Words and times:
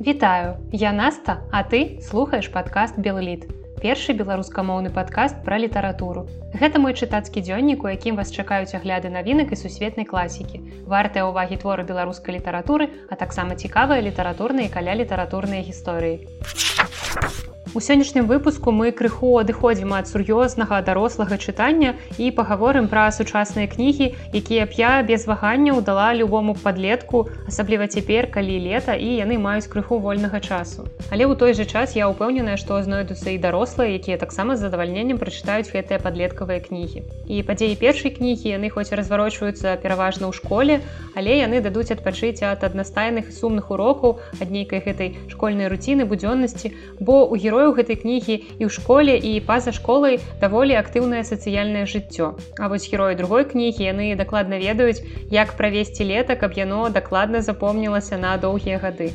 Вітаю, 0.00 0.56
я 0.72 0.92
Наста, 0.92 1.42
а 1.50 1.64
ты 1.64 1.98
слухаеш 2.00 2.46
падкаст 2.54 2.94
Белліт. 3.02 3.50
Першы 3.82 4.14
беларускамоўны 4.14 4.94
падкаст 4.94 5.42
пра 5.42 5.58
літаратуру. 5.58 6.22
Гэта 6.54 6.78
мой 6.78 6.94
чытацкі 6.94 7.42
дзённік, 7.42 7.82
у 7.82 7.90
якім 7.90 8.14
вас 8.14 8.30
чакаюць 8.30 8.78
агляды 8.78 9.10
навінак 9.10 9.50
і 9.50 9.58
сусветнай 9.58 10.06
класікі. 10.06 10.86
Вартыя 10.86 11.26
ўвагі 11.26 11.58
творы 11.58 11.82
беларускай 11.82 12.38
літаратуры, 12.38 12.94
а 13.10 13.18
таксама 13.18 13.58
цікавыя 13.58 13.98
літаратурныя 13.98 14.70
каля 14.70 14.94
літаратурныя 14.94 15.66
гісторыі. 15.66 16.30
У 17.74 17.80
сённяшнім 17.80 18.24
выпуску 18.24 18.72
мы 18.72 18.92
крыху 18.96 19.36
адыходзім 19.36 19.92
ад 19.92 20.08
сур'ёзнага 20.08 20.80
дарослага 20.86 21.36
чытання 21.36 22.00
і 22.16 22.30
пагаворым 22.32 22.88
пра 22.88 23.12
сучасныя 23.12 23.68
кнігі, 23.68 24.16
якія 24.32 24.64
б 24.64 24.72
я 24.72 24.92
без 25.04 25.26
ваганняў 25.28 25.84
дала 25.84 26.14
любому 26.16 26.56
падлетку, 26.56 27.28
асабліва 27.44 27.84
цяпер, 27.86 28.32
калі 28.32 28.56
лета 28.64 28.96
і 28.96 29.20
яны 29.20 29.36
маюць 29.36 29.68
крыху 29.68 30.00
вольнага 30.00 30.40
часу. 30.40 30.88
Але 31.12 31.28
ў 31.28 31.36
той 31.36 31.52
жа 31.52 31.68
час 31.68 31.92
я 31.92 32.08
ўпэўненая, 32.08 32.56
што 32.56 32.80
знойдуцца 32.80 33.36
і 33.36 33.38
дарослыя, 33.38 34.00
якія 34.00 34.16
таксама 34.16 34.56
з 34.56 34.64
задавальненнем 34.64 35.20
прачытаюць 35.20 35.68
гэтыя 35.68 36.00
падлеткавыя 36.00 36.64
кнігі. 36.64 37.04
І 37.28 37.44
падзеі 37.44 37.76
першай 37.76 38.16
кнігі 38.16 38.48
яны 38.56 38.72
хоць 38.72 38.96
разварочваюцца 38.96 39.76
пераважна 39.76 40.32
ў 40.32 40.32
школе, 40.32 40.80
але 41.12 41.36
яны 41.44 41.60
дадуць 41.60 41.92
адпачыць 41.92 42.40
ад 42.40 42.64
аднастайных 42.64 43.28
і 43.28 43.36
сумных 43.36 43.68
урокаў 43.68 44.24
ад 44.40 44.48
нейкай 44.48 44.80
гэтай 44.80 45.20
школьнай 45.28 45.68
руціны 45.68 46.08
будзённасці, 46.08 46.72
бо 46.96 47.28
у 47.28 47.36
героя 47.36 47.57
герояў 47.58 47.74
гэтай 47.74 47.98
кнігі 47.98 48.34
і 48.62 48.62
ў 48.62 48.70
школе 48.70 49.18
і 49.18 49.42
па-за 49.42 49.74
школай 49.74 50.22
даволі 50.38 50.78
актыўнае 50.78 51.26
сацыяльнае 51.26 51.90
жыццё. 51.90 52.38
А 52.62 52.70
вось 52.70 52.86
героі 52.86 53.18
другой 53.18 53.50
кнігі 53.50 53.82
яны 53.82 54.14
дакладна 54.14 54.62
ведаюць, 54.62 55.02
як 55.34 55.58
правесці 55.58 56.06
лета, 56.06 56.38
каб 56.38 56.54
яно 56.54 56.86
дакладна 56.94 57.42
запомнілася 57.42 58.14
на 58.14 58.38
доўгія 58.38 58.78
гады. 58.78 59.10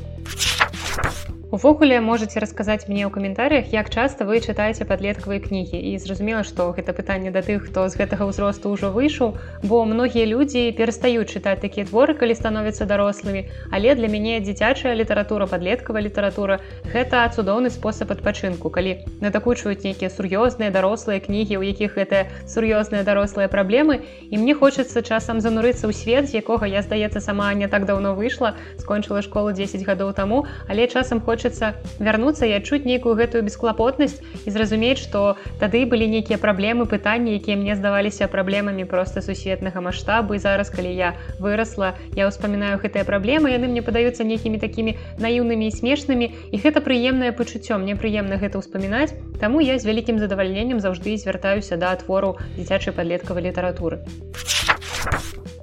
Увогуле 1.54 2.02
можете 2.02 2.40
расказаць 2.42 2.88
мне 2.90 3.06
ў 3.06 3.14
каментарях, 3.14 3.68
як 3.70 3.94
часта 3.94 4.26
вы 4.26 4.42
чытаеце 4.42 4.90
падлеткавыя 4.90 5.38
кнігі 5.38 5.78
і 5.78 5.92
зразумела, 6.02 6.42
што 6.42 6.73
гэта 6.73 6.98
пытанне 6.98 7.30
да 7.30 7.45
тых, 7.45 7.70
хто 7.70 7.86
з 7.86 7.94
гэтага 7.94 8.26
ўзросту 8.26 8.73
ўжо 8.73 8.90
выйшаў, 8.90 9.38
бо 9.62 9.86
многія 9.86 10.26
людзі 10.26 10.73
перастаюць 10.73 11.30
чытаць 11.30 11.62
такія 11.62 11.86
творы, 11.86 12.18
калі 12.18 12.34
становяцца 12.34 12.90
дарослымі. 12.90 13.45
Але 13.70 13.94
для 13.94 14.10
мяне 14.10 14.42
дзіцячая 14.42 14.98
літаратура, 14.98 15.45
падлеткавая 15.45 16.02
літаратура 16.02 16.58
гэта 16.90 17.22
цудоўны 17.30 17.70
спосаб 17.70 18.10
адпачынку, 18.17 18.73
калі 18.73 19.06
надакучваюць 19.22 19.86
нейкія 19.86 20.10
сур'ёзныя 20.10 20.73
дарослыя 20.73 21.22
кнігі, 21.22 21.62
у 21.62 21.64
якіх 21.70 22.02
гэта 22.02 22.34
сур'ёзныя 22.50 23.06
дарослыя 23.06 23.45
праблемы. 23.45 24.02
І 24.34 24.42
мне 24.42 24.58
хочацца 24.58 25.06
часам 25.06 25.38
занурыцца 25.38 25.86
ў 25.86 25.94
свет, 25.94 26.34
з 26.34 26.42
якога 26.42 26.66
я 26.66 26.82
здаецца 26.82 27.22
сама 27.22 27.54
не 27.54 27.70
так 27.70 27.86
даўно 27.86 28.17
выйшла, 28.17 28.58
скончыла 28.82 29.22
школу 29.22 29.54
10 29.54 29.86
гадоў 29.86 30.17
таму, 30.17 30.50
але 30.66 30.90
часам 30.90 31.22
хоча 31.22 31.42
хочацца 31.44 31.75
вярнуцца. 31.99 32.47
І 32.47 32.55
адчуць 32.55 32.88
нейкую 32.88 33.16
гэтую 33.19 33.44
бесклапотнасць 33.44 34.23
і 34.47 34.49
зразумець 34.49 35.03
што 35.03 35.36
тады 35.59 35.83
былі 35.86 36.08
нейкія 36.08 36.39
праблемы 36.39 36.88
пытанні 36.88 37.36
якія 37.36 37.59
мне 37.59 37.75
здаваліся 37.75 38.31
праблемамі 38.31 38.88
проста 38.88 39.22
сусветнага 39.22 39.83
маштабу. 39.83 40.33
І 40.33 40.39
зараз 40.39 40.71
калі 40.71 40.95
я 40.95 41.14
вырасла 41.39 41.99
я 42.16 42.27
ўспамінаю 42.31 42.80
гэтыя 42.80 43.03
праблемы 43.03 43.52
яны 43.52 43.67
мне 43.67 43.83
падаюцца 43.83 44.23
нейкімі 44.23 44.58
такімі 44.64 44.95
наіўнымі 45.19 45.67
і 45.67 45.75
смешнымі. 45.75 46.31
І 46.52 46.55
гэта 46.64 46.80
прыемнае 46.80 47.36
пачуццё. 47.36 47.75
Мне 47.75 47.99
прыемна 47.99 48.39
гэта 48.39 48.64
ўспамінаць. 48.64 49.11
Таму 49.44 49.59
я 49.59 49.75
з 49.75 49.83
вялікім 49.83 50.19
задавальненнем 50.19 50.80
заўжды 50.80 51.19
звяртаюся 51.19 51.75
да 51.75 51.95
твору 51.99 52.39
дзіцячай 52.55 52.95
падлеткавай 52.95 53.52
літаратуры. 53.52 53.99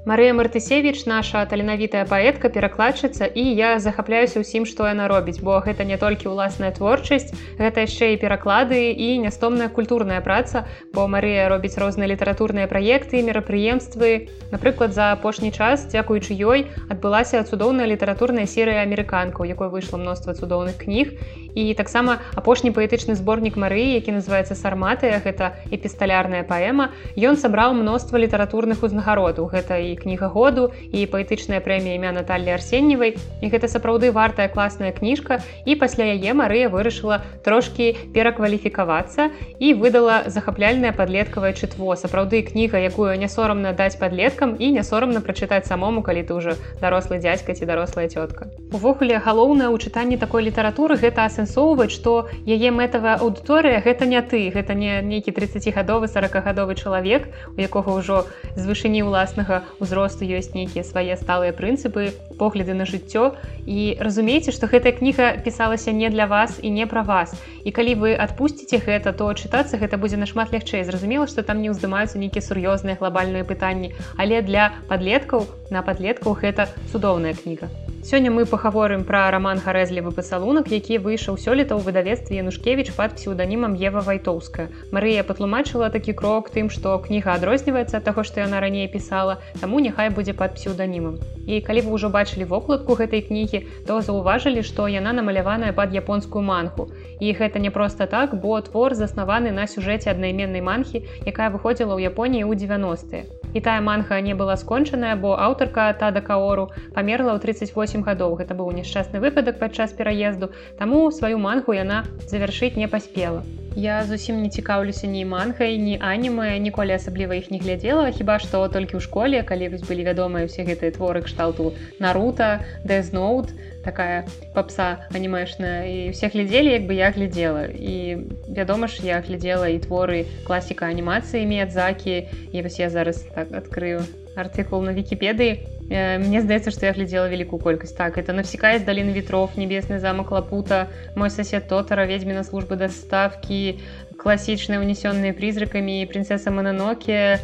Марыя 0.06 0.32
Мартысевіч, 0.32 1.04
наша 1.04 1.44
таленавітая 1.44 2.08
паэтка, 2.08 2.48
перакладчыца 2.48 3.28
і 3.28 3.44
я 3.52 3.76
захапляюся 3.76 4.40
ўсім, 4.40 4.64
што 4.64 4.88
яна 4.88 5.12
робіць, 5.12 5.44
бо 5.44 5.60
гэта 5.60 5.84
не 5.84 6.00
толькі 6.00 6.32
ўласная 6.32 6.72
творчасць, 6.72 7.36
гэта 7.60 7.84
яшчэ 7.84 8.16
і 8.16 8.20
пераклады 8.24 8.96
і 8.96 9.20
нястомная 9.20 9.68
культурная 9.68 10.24
праца, 10.24 10.64
бо 10.96 11.04
Марыя 11.04 11.52
робіць 11.52 11.76
розныя 11.76 12.08
літаратурныя 12.16 12.64
праекты, 12.64 13.20
мерапрыемствы. 13.20 14.32
Напрыклад, 14.48 14.96
за 14.96 15.12
апошні 15.12 15.52
час, 15.52 15.84
дзякуючы 15.92 16.32
ёй, 16.32 16.72
адбылася 16.88 17.44
цудоўная 17.44 17.84
літаратурная 17.84 18.48
серыя 18.48 18.80
амерыканкаў, 18.88 19.44
якой 19.44 19.68
выйшла 19.68 20.00
мноства 20.00 20.32
цудоўных 20.32 20.80
кніг. 20.80 21.12
І 21.52 21.74
таксама 21.74 22.24
апошні 22.38 22.72
паэтычны 22.72 23.20
зборнік 23.20 23.60
Марыі, 23.60 24.00
які 24.00 24.16
называецца 24.16 24.56
сарматыя, 24.56 25.20
гэта 25.20 25.60
эпісталярная 25.68 26.46
паэма. 26.48 26.94
Ён 27.20 27.36
сабраў 27.36 27.76
мноства 27.76 28.16
літаратурных 28.16 28.80
узнагародаў. 28.86 29.50
Гэта 29.50 29.82
і 29.82 29.90
кніга 30.00 30.32
году 30.32 30.72
і 30.92 31.04
паэтычная 31.04 31.60
прэмія 31.60 32.00
імя 32.00 32.12
Наталлі 32.16 32.56
Арсенневай. 32.56 33.14
І 33.44 33.46
гэта 33.52 33.68
сапраўды 33.68 34.10
вартая 34.10 34.48
класная 34.48 34.92
кніжка. 34.96 35.44
І 35.68 35.76
пасля 35.76 36.08
яе 36.16 36.32
Марыя 36.34 36.72
вырашыла 36.72 37.20
трошкі 37.44 37.92
перакваліфікавацца 38.16 39.30
і 39.60 39.74
выдала 39.76 40.26
захапляльнае 40.26 40.92
падлеткавае 40.96 41.52
чытво. 41.52 41.94
Сапраўды 41.94 42.42
кніга, 42.42 42.80
якую 42.80 43.12
не 43.20 43.28
сорамна 43.28 43.72
даць 43.72 44.00
падлеткам 44.00 44.56
і 44.58 44.72
не 44.72 44.82
сорамна 44.82 45.20
прачытаць 45.20 45.68
самому, 45.68 46.02
калі 46.02 46.24
ты 46.24 46.34
ўжо 46.34 46.56
дарослы 46.80 47.20
дзядзька 47.20 47.54
ці 47.54 47.68
дарослая 47.68 48.08
цётка. 48.08 48.48
Увогуле 48.72 49.18
галоўнае 49.18 49.68
ў 49.68 49.76
чытанні 49.78 50.16
такой 50.16 50.46
літаратуры 50.46 50.96
гэта 50.96 51.26
асэнсоўваць, 51.28 51.92
што 51.92 52.30
яе 52.46 52.70
мэтавая 52.70 53.18
аўдыторыя 53.20 53.82
гэта 53.84 54.06
не 54.06 54.22
ты, 54.22 54.50
гэта 54.54 54.74
не 54.74 55.02
нейкі 55.02 55.34
30гадовы 55.34 56.06
40гадовы 56.06 56.74
чалавек, 56.74 57.28
у 57.56 57.58
якога 57.60 57.96
ўжо 57.98 58.24
з 58.56 58.62
вышыні 58.66 59.02
ўласнага 59.04 59.62
узросту 59.80 60.24
ёсць 60.24 60.54
нейкія 60.54 60.84
свае 60.84 61.16
сталыя 61.16 61.52
прынцыпы 61.56 62.12
погляды 62.38 62.74
на 62.74 62.86
жыццё. 62.86 63.34
І 63.66 63.96
разумееце 64.00 64.52
што 64.52 64.70
гэтая 64.70 64.92
кніга 64.92 65.40
пісалася 65.44 65.92
не 65.92 66.08
для 66.08 66.26
вас 66.30 66.60
і 66.62 66.70
не 66.70 66.86
пра 66.86 67.02
вас. 67.02 67.34
І 67.64 67.70
калі 67.74 67.94
вы 68.00 68.10
адпусціце 68.14 68.78
гэта 68.84 69.12
то 69.12 69.32
чытацца 69.32 69.80
гэта 69.80 69.98
будзе 69.98 70.16
нашмат 70.16 70.52
лягчэй. 70.52 70.84
Зразумела 70.84 71.26
што 71.26 71.42
там 71.42 71.62
не 71.64 71.70
ўздымаюцца 71.72 72.20
нейкія 72.20 72.44
сур'ёзныя 72.44 73.00
глобальныя 73.00 73.44
пытанні 73.44 73.94
але 74.16 74.42
для 74.42 74.72
падлеткаў 74.88 75.48
на 75.70 75.82
падлеткаў 75.82 76.36
гэта 76.36 76.68
цудоўная 76.92 77.34
кніга 77.34 77.72
Сёння 78.02 78.30
мы 78.30 78.46
пагаворым 78.48 79.02
пра 79.04 79.30
раман 79.30 79.58
гарэзлівы 79.60 80.10
пацалунак, 80.16 80.70
які 80.72 80.96
выйшаў 81.04 81.36
сёлета 81.36 81.76
ў 81.76 81.84
выдавецтве 81.84 82.40
Янушкевіч 82.40 82.96
пад 82.96 83.12
псеўданімам 83.18 83.76
Ева 83.76 84.00
Вайтоўская. 84.00 84.72
Марыя 84.88 85.20
патлумачыла 85.20 85.90
такі 85.92 86.16
крок 86.16 86.48
тым, 86.48 86.70
што 86.72 86.96
кніга 86.96 87.36
адрозніваецца 87.36 88.00
ад 88.00 88.06
таго, 88.08 88.24
што 88.24 88.40
яна 88.40 88.64
раней 88.64 88.88
пісала, 88.88 89.36
таму 89.60 89.84
няхай 89.84 90.08
будзе 90.08 90.32
пад 90.32 90.56
псеўданімам. 90.56 91.20
І 91.44 91.60
калі 91.60 91.84
вы 91.84 92.00
ўжо 92.00 92.08
бачылі 92.08 92.48
вокладку 92.48 92.96
гэтай 92.96 93.20
кнігі, 93.20 93.84
то 93.84 94.00
заўважылі, 94.00 94.64
што 94.64 94.88
яна 94.88 95.12
намаляваная 95.12 95.76
пад 95.76 95.92
японскую 95.92 96.40
манху. 96.40 96.88
І 97.20 97.36
гэта 97.36 97.60
не 97.60 97.68
проста 97.68 98.08
так, 98.08 98.32
бо 98.40 98.56
твор 98.64 98.96
заснаваны 98.96 99.52
на 99.52 99.68
сюжэце 99.68 100.08
аднайменнай 100.08 100.64
манхі, 100.64 101.04
якая 101.28 101.52
выходзіла 101.52 102.00
ў 102.00 102.08
Японіі 102.08 102.48
ў 102.48 102.56
90-е. 102.56 103.39
І 103.52 103.60
тая 103.60 103.80
манха 103.80 104.20
не 104.20 104.34
была 104.34 104.56
скончаная, 104.56 105.16
бо 105.16 105.36
аўтарка 105.36 105.92
Тада 105.92 106.20
Каору 106.20 106.70
памерла 106.94 107.34
ў 107.34 107.40
38 107.42 108.02
гадоў. 108.02 108.36
Гэта 108.40 108.54
быў 108.54 108.70
няшчасны 108.74 109.20
выпадак 109.20 109.58
падчас 109.58 109.92
пераезду, 109.92 110.52
таму 110.78 111.10
сваю 111.10 111.38
манху 111.38 111.72
яна 111.72 112.04
завяршыць 112.26 112.76
не 112.76 112.86
паспела. 112.86 113.42
Я 113.76 114.04
зусім 114.04 114.42
не 114.42 114.48
цікаўлюся 114.48 115.06
ні 115.06 115.24
мангай, 115.24 115.78
ні 115.78 115.98
анімы, 116.02 116.58
ніколі 116.58 116.92
асабліва 116.98 117.38
іх 117.38 117.50
не 117.50 117.58
глядзела, 117.62 118.10
хіба 118.10 118.38
што 118.42 118.66
толькі 118.68 118.98
ў 118.98 119.00
школе, 119.00 119.42
калі 119.46 119.70
вось 119.70 119.86
былі 119.86 120.02
вядомыя 120.10 120.50
ўсе 120.50 120.66
гэтыя 120.66 120.90
творы 120.90 121.22
кшталту 121.22 121.70
Нарута, 122.02 122.66
Дэзноут, 122.82 123.54
такая 123.86 124.26
папса 124.58 125.06
анімешная 125.14 125.86
і 125.86 125.98
ўсе 126.10 126.34
глядзелі, 126.34 126.82
як 126.82 126.84
бы 126.90 126.98
я 126.98 127.14
глядзела. 127.14 127.70
І 127.70 128.26
вядома 128.50 128.90
ж, 128.90 129.06
я 129.06 129.22
глядзела 129.22 129.70
і 129.70 129.78
творы 129.78 130.26
класіка 130.42 130.90
анімацыі 130.90 131.46
Меядзакі 131.46 132.26
і 132.50 132.62
вось 132.66 132.82
я 132.82 132.90
зараз 132.90 133.22
так 133.34 133.54
адкрыю 133.54 134.02
артыкул 134.40 134.82
на 134.82 134.96
вікіпедыі 134.96 135.80
Мне 135.90 136.38
здаецца, 136.38 136.70
што 136.70 136.86
я 136.86 136.94
глядзела 136.94 137.26
вялікую 137.26 137.58
колькасць 137.58 137.96
так 137.98 138.14
это 138.14 138.30
навсекае 138.30 138.78
з 138.78 138.86
далін 138.86 139.10
ветров 139.10 139.56
небесны 139.58 139.98
замак 139.98 140.30
лапута 140.30 140.86
мой 141.18 141.34
сосед 141.34 141.66
тотара 141.66 142.06
ведьміна 142.06 142.46
службы 142.46 142.78
даставкі 142.78 143.82
класічныя 144.14 144.78
унесённыя 144.78 145.34
призракамі 145.34 146.06
прынцеса 146.06 146.54
мананоке 146.54 147.42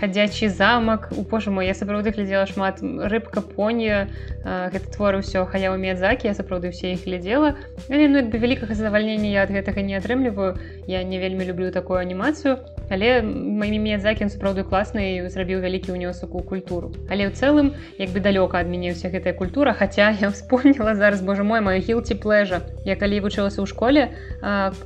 хадзячы 0.00 0.48
замак 0.50 1.12
у 1.14 1.22
пожа 1.22 1.54
мой 1.54 1.70
я 1.70 1.74
сапраўды 1.78 2.10
глядзела 2.10 2.46
шмат. 2.50 2.82
Рыбка 2.82 3.42
поня 3.46 4.08
гэта 4.42 4.90
творы 4.90 5.22
ўсё 5.22 5.46
хаяў 5.46 5.78
медзакі 5.78 6.26
я 6.26 6.34
сапраўды 6.34 6.74
ўсе 6.74 6.98
іх 6.98 7.06
глядзела 7.06 7.54
ну, 7.86 8.22
бы 8.26 8.36
вялікага 8.42 8.74
задавальнення 8.74 9.30
я 9.30 9.46
ад 9.46 9.54
гэтага 9.54 9.86
не 9.86 9.94
атрымліваю 9.94 10.58
я 10.90 11.06
не 11.06 11.22
вельмі 11.22 11.46
люблю 11.46 11.70
такую 11.70 12.02
анімацыю 12.02 12.58
але 12.90 13.22
маімі 13.22 13.78
медзакін 13.82 14.30
сапраўды 14.30 14.62
класны 14.62 15.26
зрабіў 15.28 15.60
вялікі 15.60 15.92
ўнёсак 15.92 16.34
у 16.34 16.42
культуру. 16.42 16.94
Але 17.10 17.26
ў 17.26 17.34
цэлым 17.34 17.74
як 17.98 18.14
бы 18.14 18.22
далёка 18.22 18.62
ад 18.62 18.70
мяне 18.70 18.94
ўся 18.94 19.10
гэтая 19.10 19.34
культура 19.34 19.74
хаця 19.74 20.14
я 20.22 20.30
вспомніла 20.30 20.94
зараз 20.94 21.22
божа 21.22 21.42
мой 21.42 21.60
маю 21.60 21.82
хілці 21.82 22.14
плэжа 22.22 22.62
я 22.86 22.94
калі 22.94 23.20
вучылася 23.26 23.62
ў 23.62 23.66
школе 23.66 24.14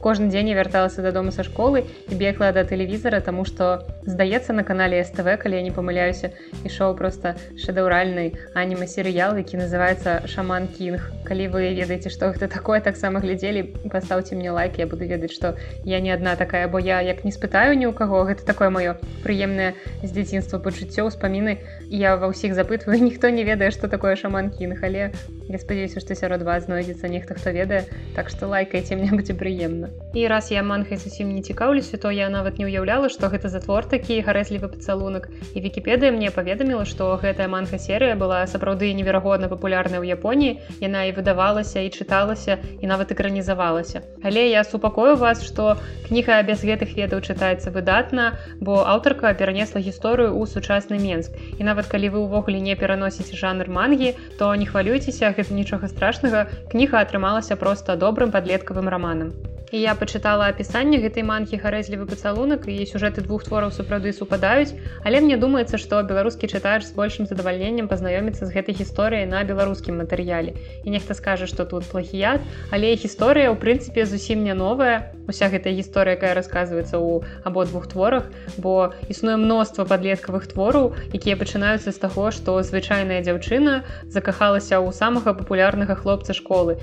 кожны 0.00 0.32
дзень 0.32 0.48
я 0.48 0.56
вярталася 0.56 1.04
дадому 1.04 1.30
са 1.30 1.44
школы 1.44 1.84
і 2.08 2.14
бегла 2.14 2.52
да 2.52 2.64
тэлевізара 2.64 3.20
тому 3.20 3.44
что 3.44 3.84
здаецца 4.08 4.56
на 4.56 4.64
канале 4.64 5.04
СТВ 5.04 5.36
калі 5.36 5.60
я 5.60 5.62
не 5.62 5.70
памыляюся 5.70 6.32
ішоў 6.64 6.96
просто 6.96 7.36
шэдэўральны 7.60 8.32
аніма 8.54 8.88
серыял 8.88 9.36
які 9.36 9.60
называется 9.60 10.24
шаман 10.26 10.68
кінг 10.72 11.12
калі 11.28 11.52
вы 11.52 11.76
ведаеце 11.76 12.08
што 12.08 12.32
гэта 12.32 12.48
такое 12.48 12.80
таксама 12.80 13.20
глядзелі 13.20 13.90
пастаўце 13.92 14.34
мне 14.34 14.50
лайк 14.50 14.80
я 14.80 14.86
буду 14.86 15.04
ведаць 15.04 15.36
што 15.36 15.54
я 15.84 16.00
не 16.00 16.10
адна 16.10 16.36
такая 16.36 16.66
бо 16.68 16.80
я 16.80 17.00
як 17.04 17.24
не 17.24 17.32
спытаю 17.32 17.76
ні 17.76 17.89
ў 17.90 17.94
каго. 17.98 18.24
Гэта 18.24 18.46
такое 18.46 18.70
маё 18.70 18.96
прыемнае 19.26 19.74
з 20.02 20.10
дзяцінства 20.14 20.62
пачуццё 20.62 21.10
ўспаміны 21.10 21.58
я 21.90 22.14
ва 22.16 22.30
ўсіх 22.30 22.54
запытваю 22.54 23.02
ніхто 23.08 23.30
не 23.34 23.42
ведае 23.44 23.70
што 23.74 23.90
такое 23.90 24.14
шаман 24.16 24.50
кінг. 24.54 24.80
Але 24.86 25.10
я 25.50 25.58
спадзяюся 25.58 26.00
што 26.00 26.14
сярод 26.14 26.42
вас 26.46 26.70
знойдзецца 26.70 27.10
нехта 27.10 27.34
хто 27.34 27.50
ведае. 27.50 27.84
Так 28.14 28.30
што 28.30 28.46
лайкайце 28.46 28.94
мне 28.98 29.10
будзе 29.10 29.34
прыемна. 29.34 29.90
І 30.14 30.26
раз 30.30 30.50
я 30.54 30.62
манхай 30.62 30.96
зусім 30.96 31.34
не 31.34 31.42
цікаўлюся 31.42 31.98
то 31.98 32.10
я 32.14 32.30
нават 32.30 32.58
не 32.62 32.70
ўяўляла 32.70 33.10
што 33.10 33.28
гэта 33.28 33.50
затвор 33.50 33.84
такі 33.84 34.22
гарэзлівы 34.22 34.70
пацалунак. 34.70 35.28
І 35.54 35.58
вкіпедыя 35.60 36.14
мне 36.14 36.30
паведаміла 36.30 36.86
што 36.86 37.18
гэтая 37.18 37.50
манха 37.50 37.78
серыя 37.78 38.14
была 38.14 38.46
сапраўды 38.46 38.94
неверагодна 38.94 39.50
папулярная 39.50 39.98
ў 39.98 40.14
Японіі. 40.14 40.62
Яна 40.78 41.10
і 41.10 41.14
выдавалася 41.18 41.82
і 41.82 41.90
чыталася 41.90 42.62
і 42.80 42.86
нават 42.86 43.12
экранізавалася. 43.12 44.06
Але 44.22 44.48
я 44.50 44.64
супакою 44.64 45.16
вас 45.16 45.42
што 45.44 45.76
кніга 46.06 46.42
без 46.46 46.62
гэтых 46.64 46.94
ведаў 46.96 47.20
чытаецца 47.26 47.74
выдатна 47.80 48.36
бо 48.60 48.84
аўтарка 48.84 49.32
перанесла 49.34 49.80
гісторыю 49.80 50.36
ў 50.36 50.44
сучасны 50.46 51.00
менск 51.00 51.34
і 51.58 51.64
нават 51.64 51.88
калі 51.88 52.12
вы 52.14 52.24
ўвогуле 52.28 52.60
не 52.60 52.76
пераносіце 52.76 53.34
жанр 53.34 53.72
мангі 53.72 54.14
то 54.38 54.54
не 54.54 54.68
хвалюйцеся 54.68 55.32
гэта 55.32 55.56
нічога 55.56 55.88
страшнага. 55.88 56.46
Кніга 56.70 57.00
атрымалася 57.00 57.56
проста 57.56 57.96
добрым 57.96 58.30
падлеткавым 58.30 58.92
раманам 58.92 59.32
і 59.72 59.80
я 59.80 59.94
пачытала 59.94 60.50
апісанне 60.50 60.98
гэтай 61.02 61.22
манкі 61.26 61.60
гарэзлівы 61.62 62.06
пацалунак 62.10 62.66
і 62.66 62.76
сюжэты 62.90 63.22
двух 63.22 63.46
твораў 63.46 63.70
сапраўды 63.74 64.12
супадаюць 64.12 64.74
але 65.06 65.22
мне 65.22 65.38
думаецца 65.38 65.78
што 65.78 66.02
беларускі 66.10 66.50
чытач 66.50 66.82
з 66.86 66.92
большым 66.98 67.30
задавальненнем 67.30 67.86
пазнаёміцца 67.92 68.46
з 68.46 68.54
гэтай 68.56 68.74
гісторыяй 68.74 69.26
на 69.30 69.42
беларускім 69.46 70.02
матэрыяле 70.02 70.56
і 70.82 70.94
нехта 70.96 71.14
скажа 71.14 71.46
што 71.46 71.64
тут 71.70 71.86
плахіят 71.92 72.42
але 72.74 72.94
гісторыя 72.94 73.54
ў 73.54 73.56
прынцыпе 73.62 74.06
зусім 74.06 74.42
не 74.44 74.54
новая. 74.54 75.14
Уся 75.30 75.46
гэтая 75.46 75.74
гісторыя 75.78 76.18
якая 76.18 76.34
расказваецца 76.34 76.98
ў 76.98 77.22
абодвух 77.46 77.86
творах 77.86 78.26
бо 78.58 78.90
існуе 79.06 79.38
мноства 79.38 79.86
падлеткавых 79.86 80.50
твораў 80.50 80.90
якія 81.14 81.38
пачынаюцца 81.38 81.94
з 81.94 81.98
таго 82.02 82.30
што 82.34 82.58
звычайная 82.66 83.22
дзяўчына 83.22 83.82
закахалася 84.10 84.82
ў 84.82 84.90
самага 84.90 85.36
папулярнага 85.38 85.94
хлопца 85.94 86.34
школы. 86.34 86.80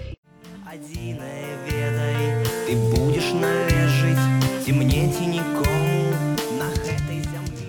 Адзіная 0.68 1.37
будешь 3.28 3.42
належыць 3.42 4.64
ці 4.64 4.74
мне 4.74 5.08
ці 5.12 5.28
нікому 5.28 6.28
на 6.60 6.68
гэтай 6.72 7.20
зямлі 7.24 7.68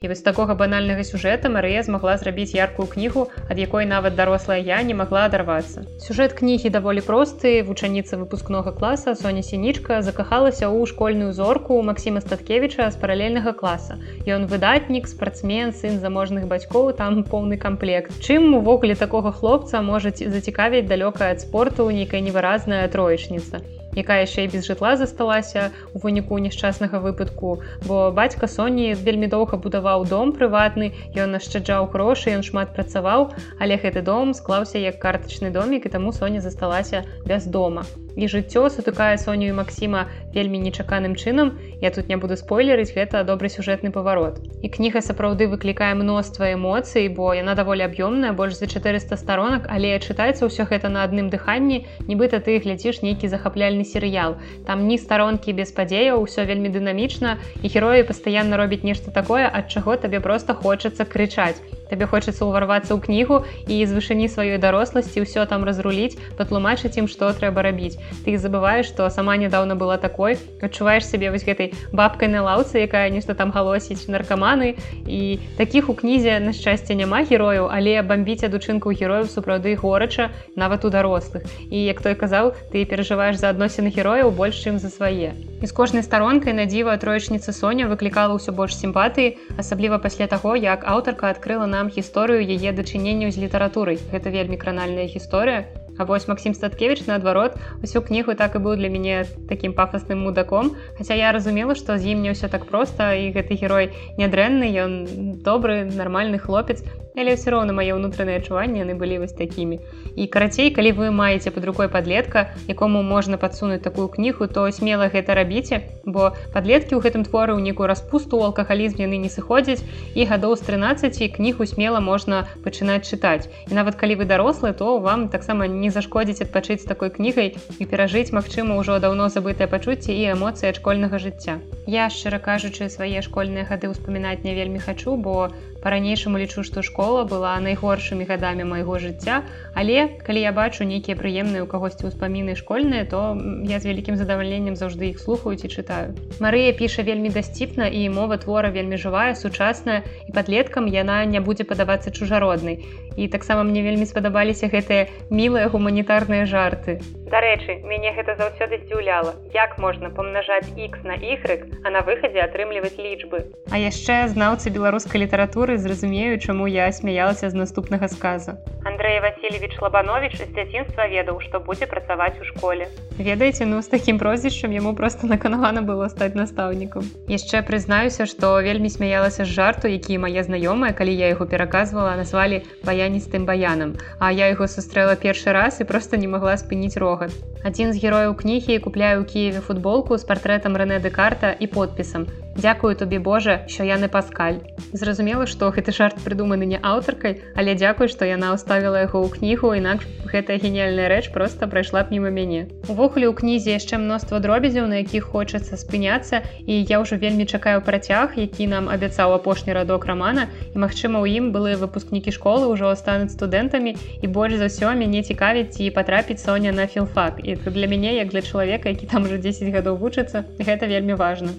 і 0.00 0.08
вось 0.08 0.20
такога 0.20 0.54
банальнага 0.54 1.04
сюжэта 1.04 1.48
Марыя 1.48 1.82
змагла 1.82 2.16
зрабіць 2.20 2.52
яркую 2.54 2.88
кнігу 2.88 3.28
ад 3.48 3.56
якой 3.58 3.86
нават 3.86 4.14
дарослая 4.18 4.58
я 4.58 4.82
не 4.82 4.94
магла 4.94 5.24
адарвацца 5.30 5.86
сюжэт 6.04 6.36
кнігі 6.36 6.72
даволі 6.76 7.00
просты. 7.00 7.62
Вучаніца 7.62 8.20
выпускнога 8.20 8.72
класа 8.72 9.14
Соня 9.14 9.42
сінічка 9.42 10.02
закахалася 10.02 10.68
ў 10.68 10.84
школьную 10.86 11.32
зорку 11.32 11.80
Масіма 11.82 12.20
статкевича 12.20 12.90
з 12.90 12.96
паралельнага 13.00 13.52
класа. 13.52 13.96
Ён 14.26 14.48
выдатнік 14.52 15.08
спартсмен 15.08 15.72
сын 15.72 16.00
заможных 16.00 16.48
бацькоў 16.48 16.92
там 16.92 17.24
поўны 17.24 17.56
камплект. 17.56 18.12
Чым 18.20 18.52
увогуле 18.60 18.94
такога 18.94 19.32
хлопца 19.32 19.80
можаце 19.80 20.28
зацікавіць 20.28 20.88
далёка 20.88 21.32
ад 21.32 21.40
спорту 21.40 21.88
нейкая 21.88 22.20
невыразная 22.20 22.88
троечніца 22.88 23.64
якая 23.96 24.22
яшчэ 24.26 24.44
і 24.46 24.52
без 24.54 24.66
жытла 24.66 24.96
засталася 24.96 25.70
у 25.94 26.02
выніку 26.02 26.38
няшчаснага 26.38 27.00
выпадку. 27.00 27.62
Бо 27.86 28.10
бацька 28.10 28.48
Соні 28.48 28.94
вельмі 28.94 29.26
доўга 29.26 29.56
будаваў 29.56 30.06
дом 30.06 30.32
прыватны 30.32 30.92
ён 31.14 31.34
нашчаджаў 31.38 31.90
грошы 31.94 32.34
ён 32.34 32.42
шмат 32.42 32.74
працаваў 32.74 33.30
але 33.58 33.76
гэты 33.76 34.02
дом 34.02 34.34
склаўся 34.34 34.78
як 34.78 34.98
картачны 35.02 35.50
домик 35.50 35.86
і 35.86 35.94
таму 35.94 36.12
Соня 36.12 36.40
засталася 36.40 37.04
без 37.26 37.46
дома 37.46 37.86
і 38.16 38.28
жыццё 38.28 38.68
сутыкае 38.68 39.18
Соню 39.18 39.48
і 39.48 39.56
Масіма 39.58 40.06
вельмі 40.34 40.58
нечаканым 40.58 41.16
чынам. 41.16 41.58
Я 41.80 41.90
тут 41.90 42.08
не 42.08 42.16
буду 42.16 42.36
спойлерыць 42.36 42.94
гэта 42.94 43.24
добры 43.24 43.48
сюжэтны 43.48 43.90
паварот. 43.90 44.38
І 44.62 44.68
кніга 44.68 45.00
сапраўды 45.00 45.48
выклікае 45.48 45.94
мноства 45.94 46.52
эмоцый 46.52 47.08
бо 47.08 47.34
яна 47.34 47.54
даволі 47.54 47.86
аб'ёмная 47.88 48.32
больш 48.32 48.60
за 48.60 48.66
400 48.66 49.16
сторонак 49.16 49.66
але 49.68 49.98
чытаецца 49.98 50.46
ўсё 50.46 50.68
гэта 50.70 50.88
на 50.88 51.02
адным 51.04 51.30
дыханні 51.30 51.86
нібыта 52.06 52.40
ты 52.40 52.58
глядзіш 52.60 53.02
нейкі 53.02 53.28
захапляльны 53.28 53.84
серыял. 53.84 54.38
Там 54.66 54.86
ні 54.86 54.98
старонкі 54.98 55.52
без 55.52 55.72
падзеяў 55.72 56.22
усё 56.22 56.44
вельмі 56.44 56.68
дынамічна 56.68 57.38
і 57.62 57.66
героі 57.68 58.06
пастаянна 58.06 58.56
робіць 58.56 58.84
нешта 58.84 59.10
такое 59.10 59.46
ад 59.48 59.70
чаго 59.70 59.96
табе 59.96 60.20
просто 60.20 60.54
хочацца 60.54 61.04
крычаць 61.04 61.58
табе 61.90 62.06
хочацца 62.06 62.46
ўварвацца 62.46 62.94
ў 62.94 63.00
кнігу 63.02 63.42
і 63.66 63.82
з 63.82 63.90
вышыні 63.90 64.30
сваёй 64.30 64.62
даросласці 64.62 65.26
ўсё 65.26 65.46
там 65.50 65.66
разруліць 65.66 66.14
патлумачыць 66.38 66.94
ім 67.02 67.10
што 67.10 67.32
трэба 67.34 67.66
рабіць 67.66 67.98
ты 68.24 68.38
забываеш 68.38 68.94
што 68.94 69.10
сама 69.10 69.34
нядаўна 69.36 69.74
была 69.74 69.98
такой 69.98 70.38
адчуваеш 70.62 71.04
сябе 71.10 71.34
вось 71.34 71.44
гэтай 71.44 71.74
бабкай 71.90 72.30
на 72.30 72.46
лаўцы 72.46 72.86
якая 72.86 73.10
нешта 73.10 73.34
там 73.34 73.50
галосіць 73.50 74.06
наркаманы 74.06 74.78
і 75.06 75.20
такіх 75.58 75.90
у 75.90 75.98
кнізе 75.98 76.38
на 76.38 76.54
шчасце 76.54 76.94
няма 76.94 77.26
герояў 77.26 77.66
але 77.74 77.98
бамбіць 78.06 78.46
адучынку 78.46 78.94
герояў 78.94 79.26
сапраўды 79.26 79.74
горача 79.76 80.30
нават 80.56 80.84
у 80.84 80.90
дарослых. 80.90 81.46
І 81.70 81.84
як 81.84 82.02
той 82.02 82.14
казаў 82.14 82.52
ты 82.72 82.84
перажываеш 82.84 83.38
за 83.40 83.50
адносіны 83.50 83.90
герояў 83.94 84.30
больш 84.30 84.60
чым 84.60 84.78
за 84.78 84.90
свае. 84.90 85.32
І 85.60 85.66
з 85.66 85.72
кожнай 85.72 86.02
старонкай 86.02 86.52
на 86.52 86.66
дзіва 86.66 86.96
троечніца 86.96 87.52
Соня 87.52 87.86
выклікала 87.86 88.36
ўсё 88.36 88.52
больш 88.52 88.76
сімпатыі 88.76 89.36
асабліва 89.58 89.98
пасля 89.98 90.26
таго 90.26 90.56
як 90.56 90.84
аўтарка 90.84 91.30
адкрыла 91.30 91.66
нам 91.80 91.88
гісторыю 91.88 92.44
яе 92.44 92.76
дачыненняў 92.76 93.32
з 93.32 93.40
літаратурай 93.40 93.96
гэта 94.12 94.28
вельмі 94.28 94.60
кранальная 94.60 95.08
гісторыя. 95.08 95.64
А 96.00 96.04
вось 96.04 96.28
Макссім 96.28 96.52
статкевич 96.56 97.04
наадварот 97.08 97.56
усю 97.84 98.00
кнігу 98.04 98.36
так 98.36 98.56
і 98.56 98.60
быў 98.64 98.76
для 98.76 98.88
мяне 98.92 99.24
таким 99.48 99.72
пафасным 99.72 100.20
мудаком. 100.24 100.76
Хаця 100.96 101.16
я 101.16 101.32
разумела 101.32 101.76
што 101.76 101.96
з 101.96 102.12
ім 102.12 102.24
не 102.24 102.36
ўсё 102.36 102.52
так 102.52 102.68
проста 102.68 103.16
і 103.16 103.32
гэты 103.32 103.56
герой 103.56 103.92
нядрэнны 104.20 104.68
ён 104.76 104.92
добры 105.40 105.84
нармальны 105.88 106.36
хлопец 106.36 106.84
але 107.16 107.34
ўсё 107.34 107.54
роўна 107.54 107.74
мае 107.76 107.90
ўнутраныя 107.96 108.42
адчуванні 108.42 108.82
яны 108.82 108.94
былі 108.94 109.20
вось 109.24 109.34
такімі 109.34 109.80
і 110.16 110.26
карацей 110.26 110.70
калі 110.70 110.92
вы 110.98 111.10
маеце 111.10 111.50
под 111.50 111.64
рукой 111.70 111.88
подлетка 111.88 112.54
якому 112.68 113.02
можна 113.02 113.38
падсунуць 113.38 113.82
такую 113.82 114.08
кнігу 114.08 114.46
то 114.46 114.66
смела 114.70 115.10
гэта 115.10 115.34
рабіце 115.34 115.82
бо 116.04 116.32
подлеткі 116.54 116.94
ў 116.94 117.00
гэтым 117.06 117.26
творы 117.26 117.56
ў 117.56 117.60
нейкую 117.66 117.90
распусту 117.90 118.42
алкагалізм 118.46 119.02
яны 119.06 119.18
не 119.18 119.30
сыходзяць 119.32 119.82
і 120.14 120.28
гадоў 120.30 120.56
з 120.56 120.62
13 120.70 121.18
кнігу 121.36 121.66
смела 121.66 122.00
можна 122.00 122.46
пачынаць 122.64 123.08
чытаць 123.10 123.50
і 123.66 123.72
нават 123.74 123.98
калі 123.98 124.20
вы 124.22 124.30
дарослы 124.30 124.72
то 124.72 124.98
вам 124.98 125.28
таксама 125.28 125.66
не 125.66 125.90
зашкодзіць 125.90 126.42
адпачыць 126.46 126.86
такой 126.86 127.10
кнігай 127.10 127.56
і 127.78 127.84
перажыць 127.86 128.32
магчыма 128.36 128.78
ўжо 128.80 128.98
даўно 129.02 129.28
забытае 129.32 129.68
пачуцці 129.70 130.14
і 130.14 130.32
эмоцыі 130.34 130.70
ад 130.70 130.80
школьнага 130.80 131.18
жыцця. 131.18 131.58
Я 131.86 132.08
шчыра 132.10 132.38
кажучы 132.38 132.88
свае 132.92 133.22
школьныя 133.26 133.66
гады 133.68 133.90
ўспамінаць 133.92 134.42
не 134.46 134.54
вельмі 134.54 134.80
хачу, 134.84 135.16
бо 135.16 135.50
па-ранейшаму 135.82 136.38
лічу, 136.38 136.62
што 136.62 136.82
школа 136.86 137.24
была 137.24 137.56
найгоршымі 137.60 138.24
гадамі 138.28 138.64
майго 138.68 138.98
жыцця. 139.00 139.42
Але 139.74 140.20
калі 140.26 140.40
я 140.40 140.52
бачу 140.52 140.84
нейкія 140.84 141.16
прыемныя 141.16 141.64
ў 141.64 141.68
кагосьці 141.68 142.08
ўспаміны 142.12 142.56
школьныя, 142.56 143.08
то 143.08 143.34
я 143.64 143.80
з 143.80 143.90
вялікім 143.90 144.20
задавальненнем 144.20 144.76
заўжды 144.76 145.10
іх 145.10 145.20
слухаюць 145.20 145.64
і 145.64 145.72
чытаю. 145.72 146.14
Марыя 146.40 146.72
піша 146.76 147.02
вельмі 147.02 147.32
дасціпна 147.32 147.88
і 147.88 148.08
мова 148.12 148.36
твора 148.36 148.70
вельмі 148.70 149.00
жывая, 149.00 149.34
сучасная 149.34 150.02
і 150.28 150.32
падлеткам 150.32 150.86
яна 150.86 151.24
не 151.24 151.40
будзе 151.40 151.64
падавацца 151.64 152.12
чужароднай. 152.12 152.84
І 153.20 153.28
таксама 153.28 153.62
мне 153.68 153.82
вельмі 153.84 154.06
спадабаліся 154.08 154.72
гэтыя 154.72 155.04
мілыя 155.28 155.68
гуманітарныя 155.68 156.48
жарты. 156.48 156.96
Дарэчы, 157.30 157.84
мяне 157.84 158.10
гэта 158.16 158.34
заўсёды 158.40 158.80
здзіўляла. 158.80 159.36
Як 159.54 159.76
можна 159.78 160.08
памнажаць 160.10 160.72
X 160.74 161.04
на 161.04 161.14
Y, 161.20 161.68
а 161.84 161.90
на 161.92 162.00
выхадзе 162.00 162.40
атрымліваць 162.42 162.96
лічбы. 162.96 163.44
А 163.70 163.76
яшчэ 163.78 164.26
знаўцы 164.32 164.72
беларускай 164.72 165.20
літаратуры 165.22 165.76
зразумею, 165.78 166.40
чаму 166.40 166.66
я 166.66 166.90
смяялася 166.90 167.50
з 167.50 167.54
наступнага 167.54 168.08
сказа. 168.08 168.56
Андрей 168.82 169.20
Васильевич 169.20 169.78
Лабанович 169.78 170.40
з 170.40 170.48
дзяцінства 170.56 171.06
ведаў, 171.06 171.38
што 171.44 171.60
будзе 171.60 171.86
працаваць 171.86 172.40
у 172.40 172.44
школе. 172.44 172.88
Ведаеце, 173.20 173.68
ну 173.68 173.82
з 173.82 173.92
такім 173.92 174.18
прозвішчам 174.18 174.72
яму 174.72 174.96
проста 174.96 175.28
наканавана 175.28 175.84
было 175.84 176.08
стаць 176.08 176.34
настаўнікам. 176.34 177.04
Яшчэ 177.28 177.62
прызнаюся, 177.62 178.24
што 178.26 178.56
вельмі 178.64 178.88
смяялася 178.88 179.44
з 179.44 179.52
жарту, 179.52 179.86
які 179.86 180.18
мае 180.18 180.42
знаёмыя, 180.42 180.96
калі 180.96 181.14
я 181.14 181.28
яго 181.36 181.46
пераказвала, 181.46 182.16
назвалі 182.16 182.64
баяністым 183.10 183.44
баянам. 183.44 183.96
А 184.18 184.30
я 184.30 184.46
яго 184.54 184.70
сустрэла 184.70 185.16
першы 185.18 185.50
раз 185.52 185.80
і 185.80 185.84
проста 185.84 186.16
не 186.16 186.28
магла 186.30 186.54
спыніць 186.56 186.96
рог 186.96 187.10
рогат. 187.10 187.34
Адзін 187.66 187.92
з 187.92 187.98
герояў 187.98 188.38
кнігі 188.38 188.78
купляе 188.78 189.18
ў 189.18 189.26
Киеве 189.26 189.60
футболку 189.60 190.14
з 190.16 190.24
партрэтам 190.24 190.78
Рэне 190.78 191.02
Дэкарта 191.02 191.50
і 191.58 191.66
подпісам. 191.66 192.30
Дзякую 192.56 192.94
тобі 192.96 193.18
Божа, 193.18 193.60
що 193.66 193.84
я 193.84 193.98
не 193.98 194.08
паскаль. 194.08 194.54
Зразумела, 194.92 195.46
што 195.46 195.70
гэты 195.70 195.92
жарт 195.94 196.18
прыдуманы 196.24 196.66
не 196.66 196.78
аўтаркай, 196.82 197.40
але 197.54 197.74
дзякуй, 197.78 198.08
што 198.10 198.26
яна 198.26 198.52
ўставіла 198.58 199.06
яго 199.06 199.22
ў 199.22 199.28
кнігу, 199.30 199.70
інакш 199.78 200.04
гэтая 200.26 200.58
геніяльная 200.58 201.06
рэч 201.08 201.30
проста 201.30 201.70
прайшла 201.70 202.02
б 202.02 202.10
міма 202.10 202.34
мяне. 202.34 202.66
Увогуле 202.90 203.30
ў 203.30 203.34
кнізе 203.38 203.78
яшчэ 203.78 204.02
мноства 204.02 204.42
дробязяў, 204.42 204.90
на 204.90 204.98
якіх 205.02 205.30
хочацца 205.30 205.78
спыняцца 205.78 206.42
і 206.66 206.82
я 206.90 206.98
ўжо 206.98 207.22
вельмі 207.22 207.46
чакаю 207.46 207.80
працяг, 207.86 208.34
які 208.34 208.66
нам 208.66 208.90
абяцаў 208.90 209.38
апошні 209.38 209.72
радок 209.72 210.10
рамана 210.10 210.50
і 210.74 210.82
магчыма 210.82 211.22
у 211.22 211.26
ім 211.30 211.54
былыя 211.54 211.78
выпускнікі 211.78 212.34
школы 212.34 212.66
ўжо 212.74 212.90
стануць 212.98 213.34
студэнтамі 213.38 213.94
і 214.22 214.26
больш 214.26 214.58
за 214.58 214.66
ўсё 214.66 214.94
мяне 214.98 215.22
цікавіць 215.22 215.78
і 215.78 215.90
патрапіць 215.94 216.42
Соня 216.42 216.74
на 216.74 216.86
філфак. 216.86 217.42
І 217.46 217.54
для 217.56 217.86
мяне 217.86 218.18
як 218.18 218.34
для 218.34 218.42
чалавека, 218.42 218.90
які 218.90 219.06
там 219.06 219.24
уже 219.30 219.38
10 219.38 219.70
гадоў 219.70 220.02
вучыцца, 220.02 220.44
гэта 220.58 220.90
вельмі 220.90 221.14
важна. 221.14 221.54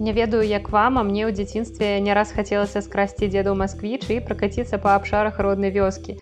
Не 0.00 0.12
ведаю, 0.12 0.42
як 0.42 0.70
вам, 0.70 0.98
а 0.98 1.02
мне 1.02 1.26
ў 1.26 1.30
дзяцінстве 1.30 2.00
не 2.02 2.14
раз 2.14 2.34
хацелася 2.34 2.82
скрасці 2.82 3.30
дзеду 3.30 3.54
Масквіч 3.54 4.10
і 4.10 4.18
пракаціцца 4.26 4.78
па 4.82 4.98
абшарах 4.98 5.38
роднай 5.38 5.70
вёскі. 5.70 6.18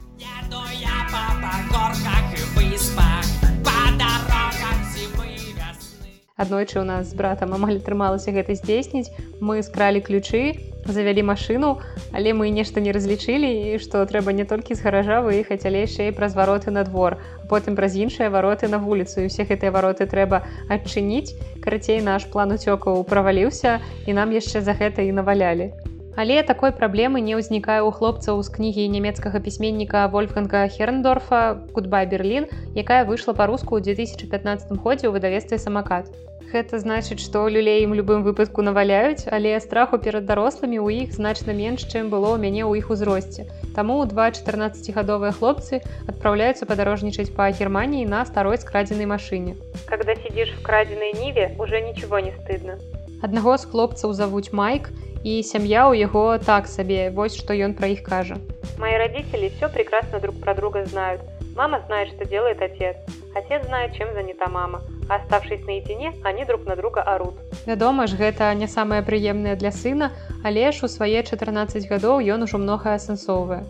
Аднойчы 6.37 6.77
ў 6.81 6.87
нас 6.89 7.09
з 7.09 7.15
братам 7.15 7.57
амаль 7.57 7.81
атрымалася 7.81 8.33
гэта 8.35 8.57
здзейсніць. 8.59 9.13
Мы 9.41 9.63
скралі 9.63 10.05
ключы, 10.05 10.59
завялі 10.85 11.23
машыну, 11.23 11.79
але 12.13 12.35
мы 12.35 12.51
нешта 12.51 12.81
не 12.81 12.93
разлічылі 12.93 13.47
і 13.47 13.79
што 13.79 14.03
трэба 14.07 14.33
не 14.33 14.45
толькі 14.45 14.75
з 14.75 14.83
гаража 14.83 15.23
выехаць, 15.23 15.63
але 15.67 15.87
яшчэ 15.87 16.11
праз 16.13 16.35
вароты 16.35 16.71
на 16.75 16.85
двор, 16.85 17.19
потым 17.49 17.77
праз 17.77 17.95
іншыя 17.95 18.31
вароты 18.31 18.69
на 18.69 18.83
вуліцу 18.83 19.23
і 19.23 19.31
усе 19.31 19.47
гэтыя 19.47 19.71
вароты 19.71 20.07
трэба 20.11 20.43
адчыніць. 20.69 21.35
Карацей 21.63 22.03
наш 22.03 22.27
план 22.27 22.53
уцёкаў 22.59 23.05
праваліўся 23.07 23.79
і 24.07 24.13
нам 24.13 24.35
яшчэ 24.35 24.61
за 24.61 24.75
гэта 24.75 25.07
і 25.07 25.13
навалялі. 25.15 25.73
Але 26.17 26.43
такой 26.43 26.73
праблемы 26.77 27.25
не 27.25 27.37
ўзнікае 27.41 27.81
ў 27.81 27.89
хлопцаў 27.89 28.43
з 28.45 28.53
кнігі 28.53 28.85
нямецкага 28.93 29.41
пісьменніка 29.41 30.05
вольфганга 30.13 30.69
херндорфа 30.69 31.57
кудба 31.73 32.05
берлін 32.05 32.45
якая 32.77 33.09
выйшла 33.09 33.33
па-руску 33.33 33.81
ў 33.81 33.97
2015 33.97 34.77
годзе 34.85 35.09
ў 35.09 35.17
выдавестве 35.17 35.57
самакат 35.57 36.13
гэта 36.51 36.83
значыць 36.83 37.21
што 37.23 37.47
люлей 37.47 37.87
ім 37.87 37.95
любым 37.95 38.27
выпадку 38.27 38.67
наваляюць 38.67 39.31
але 39.31 39.55
страху 39.61 40.03
перад 40.03 40.27
дарослымі 40.27 40.83
ў 40.83 41.07
іх 41.07 41.15
значна 41.15 41.55
менш 41.55 41.87
чым 41.87 42.11
было 42.11 42.35
ў 42.35 42.43
мяне 42.43 42.67
ў 42.67 42.83
іх 42.83 42.91
узросце 42.91 43.47
таму 43.79 44.01
два 44.11 44.31
14гадовыя 44.35 45.33
хлопцы 45.39 45.85
адпраўляюцца 46.11 46.67
падарожнічаць 46.67 47.31
па 47.37 47.53
германії 47.53 48.09
на 48.09 48.27
старой 48.27 48.59
скрадзенай 48.59 49.07
машыне 49.07 49.55
когда 49.87 50.15
сидишь 50.17 50.53
в 50.53 50.63
крадзенай 50.63 51.13
ніве 51.13 51.55
уже 51.59 51.81
ничего 51.81 52.19
не 52.19 52.33
стыдно. 52.33 52.79
Аднаго 53.23 53.57
з 53.59 53.69
хлопцаў 53.71 54.13
завуць 54.13 54.53
майк 54.53 54.91
і 55.23 55.43
сям'я 55.47 55.87
ў 55.87 56.03
яго 56.03 56.39
так 56.39 56.67
сабе 56.67 57.11
вось 57.11 57.37
што 57.39 57.55
ён 57.55 57.75
пра 57.79 57.93
іх 57.95 58.03
кажа. 58.03 58.39
Мои 58.79 58.97
родители 58.99 59.53
все 59.57 59.69
прекрасно 59.69 60.19
друг 60.19 60.41
про 60.41 60.55
друга 60.55 60.85
знают. 60.87 61.21
Мама 61.55 61.83
знает, 61.87 62.09
что 62.09 62.25
делает 62.25 62.63
отец. 62.63 62.97
Отец 63.35 63.67
знает, 63.67 63.95
чем 63.95 64.13
занята 64.15 64.49
мама. 64.49 64.83
Оставшись 65.13 65.67
наедине, 65.67 66.15
они 66.25 66.45
друг 66.45 66.65
на 66.65 66.75
друга 66.75 67.03
орут. 67.03 67.35
Вядома 67.67 68.07
ж, 68.07 68.17
гэта 68.17 68.55
не 68.55 68.67
самае 68.67 69.03
прыемнае 69.03 69.57
для 69.57 69.71
сына, 69.71 70.13
але 70.43 70.73
ж 70.73 70.85
у 70.85 70.89
свае 70.89 71.23
14 71.23 71.85
гадоў 71.91 72.25
ён 72.25 72.49
ужо 72.49 72.57
многае 72.57 72.97
асэнсоўвае. 72.97 73.61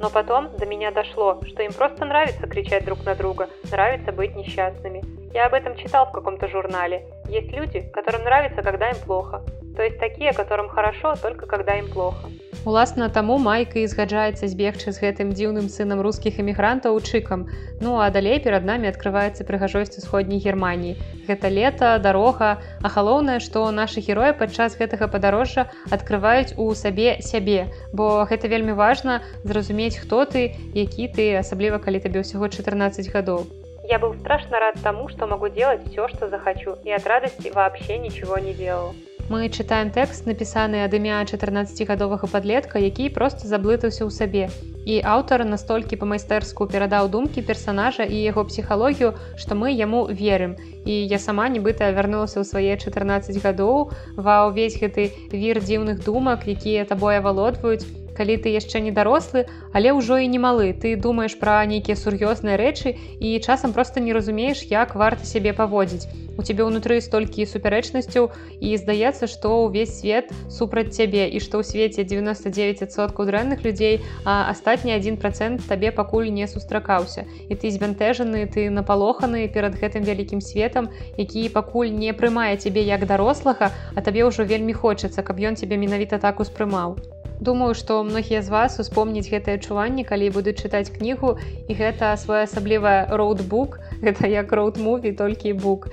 Но 0.00 0.08
потом 0.08 0.48
до 0.56 0.64
меня 0.64 0.90
дошло, 0.90 1.40
что 1.46 1.62
им 1.62 1.72
просто 1.72 2.04
нравится 2.06 2.46
кричать 2.46 2.84
друг 2.84 3.04
на 3.04 3.14
друга, 3.14 3.48
нравится 3.70 4.10
быть 4.12 4.34
несчастными. 4.36 5.04
Я 5.34 5.46
об 5.46 5.54
этом 5.54 5.76
читал 5.76 6.06
в 6.06 6.12
каком-то 6.12 6.48
журнале. 6.48 7.04
Есть 7.28 7.52
люди, 7.52 7.80
которым 7.92 8.24
нравится, 8.24 8.62
когда 8.62 8.88
им 8.88 8.96
плохо. 9.04 9.42
То 9.76 9.82
есть 9.82 9.98
такие, 9.98 10.32
которым 10.32 10.68
хорошо, 10.68 11.14
только 11.20 11.44
когда 11.46 11.76
им 11.76 11.88
плохо. 11.90 12.28
Уласна 12.66 13.06
таму 13.14 13.38
майка 13.38 13.78
і 13.78 13.86
згаджаецца 13.86 14.48
збегчы 14.50 14.90
з 14.90 14.98
гэтым 14.98 15.28
дзіўным 15.38 15.68
сынам 15.70 16.00
рускіх 16.02 16.40
эмігрантаў 16.42 16.98
чыкам. 16.98 17.44
Ну 17.78 17.92
а 18.02 18.10
далей 18.10 18.42
перад 18.42 18.66
намі 18.66 18.90
адкрываецца 18.90 19.46
прыгажосць 19.46 19.94
усходняй 20.02 20.42
Геррманіі. 20.42 20.96
Гэта 21.30 21.46
лета, 21.46 21.92
дарога, 22.02 22.50
а 22.82 22.90
галоўнае, 22.90 23.38
што 23.38 23.62
нашы 23.70 24.02
героі 24.02 24.34
падчас 24.34 24.74
гэтага 24.82 25.06
падарожжа 25.14 25.70
адкрываюць 25.94 26.58
у 26.58 26.66
сабе 26.74 27.22
сябе. 27.22 27.70
Бо 27.94 28.26
гэта 28.26 28.50
вельмі 28.50 28.74
важна 28.74 29.22
зразумець, 29.46 30.02
хто 30.02 30.26
ты, 30.26 30.58
які 30.74 31.06
ты, 31.06 31.38
асабліва 31.38 31.78
калі 31.78 32.02
табе 32.02 32.26
ўсяго 32.26 32.50
14 32.50 33.14
гадоў. 33.14 33.46
Я 33.86 34.02
был 34.02 34.18
страшно 34.18 34.58
рад 34.58 34.82
тому, 34.82 35.06
что 35.06 35.30
могу 35.30 35.46
делать 35.46 35.86
все, 35.86 36.08
что 36.08 36.26
захочу, 36.26 36.74
и 36.82 36.90
от 36.90 37.06
радости 37.06 37.46
вообще 37.54 37.98
ничего 37.98 38.38
не 38.38 38.54
делал. 38.54 38.90
Мы 39.26 39.48
чытаем 39.50 39.88
тэкст, 39.90 40.22
напісаны 40.30 40.86
ад 40.86 40.92
імя 40.94 41.18
14гадовага 41.26 42.28
падлетка, 42.30 42.78
які 42.78 43.10
проста 43.10 43.50
заблытаўся 43.50 44.06
ў 44.06 44.10
сабе. 44.14 44.46
І 44.86 45.02
аўтар 45.02 45.42
настолькі 45.42 45.98
па-майстэрску 45.98 46.68
перадаў 46.70 47.10
думкі 47.10 47.42
персанажа 47.42 48.06
і 48.06 48.22
яго 48.22 48.46
псіхалогію, 48.46 49.18
што 49.34 49.58
мы 49.58 49.74
яму 49.74 50.06
верым. 50.06 50.54
І 50.86 50.94
я 51.10 51.18
сама 51.18 51.50
нібыта 51.50 51.90
вярнулася 51.90 52.38
ў 52.38 52.46
свае 52.46 52.78
14 52.78 53.42
гадоў, 53.42 53.90
ва 54.14 54.46
ўвесь 54.46 54.78
гэты 54.78 55.10
вір 55.34 55.58
дзіўных 55.58 56.06
думак, 56.06 56.46
якія 56.46 56.86
табой 56.86 57.18
авалодваюць, 57.18 58.05
калі 58.16 58.40
ты 58.40 58.56
яшчэ 58.56 58.80
не 58.80 58.92
дарослы, 58.96 59.46
але 59.76 59.92
ўжо 59.92 60.16
і 60.24 60.26
не 60.32 60.40
малы, 60.40 60.72
ты 60.72 60.96
думаеш 60.96 61.36
пра 61.36 61.60
нейкія 61.68 62.00
сур'ёзныя 62.00 62.56
рэчы 62.56 62.96
і 63.20 63.38
часам 63.44 63.76
проста 63.76 64.00
не 64.00 64.16
разумееш, 64.16 64.64
як 64.72 64.96
варта 64.96 65.28
сябе 65.28 65.52
паводзіць. 65.52 66.08
У 66.36 66.44
цябе 66.44 66.68
ўнутры 66.68 67.00
столькі 67.00 67.48
супярэчнасцяў 67.48 68.28
і 68.60 68.76
здаецца, 68.76 69.24
што 69.24 69.64
ўвесь 69.64 69.96
свет 70.00 70.28
супраць 70.52 70.92
цябе 70.92 71.24
і 71.32 71.40
што 71.40 71.60
ў 71.60 71.64
свеце 71.64 72.04
99соткаў 72.04 73.28
дрэнных 73.32 73.64
людзей, 73.64 74.04
а 74.28 74.52
астатні 74.52 74.92
один 74.92 75.16
процент 75.16 75.64
табе 75.64 75.92
пакуль 75.96 76.28
не 76.28 76.44
сустракаўся. 76.44 77.24
І 77.48 77.56
ты 77.56 77.72
збянтэжаны, 77.72 78.44
ты 78.52 78.68
напалоханы 78.68 79.48
перад 79.48 79.80
гэтым 79.80 80.04
вялікім 80.04 80.44
светам, 80.44 80.92
які 81.16 81.48
пакуль 81.48 81.88
не 81.88 82.12
прымае 82.12 82.60
цябе 82.60 82.84
як 82.84 83.08
дарослага, 83.08 83.72
а 83.96 83.98
табе 84.04 84.28
ўжо 84.28 84.44
вельмі 84.44 84.76
хочацца, 84.76 85.24
каб 85.24 85.40
ён 85.40 85.56
цябе 85.56 85.80
менавіта 85.80 86.20
так 86.20 86.44
успрымаў. 86.44 87.15
Думаю, 87.40 87.74
што 87.74 88.00
многія 88.02 88.40
з 88.42 88.48
вас 88.48 88.80
успомніць 88.80 89.28
гэтае 89.28 89.60
адчуванне, 89.60 90.04
калі 90.08 90.30
будуць 90.32 90.56
чытаць 90.56 90.88
кнігу 90.88 91.36
і 91.68 91.72
гэта 91.76 92.16
своеасаблівая 92.16 93.12
роудбук, 93.12 93.80
гэта 94.04 94.24
як 94.26 94.52
роудмуві 94.52 95.12
толькі 95.12 95.52
бук. 95.52 95.92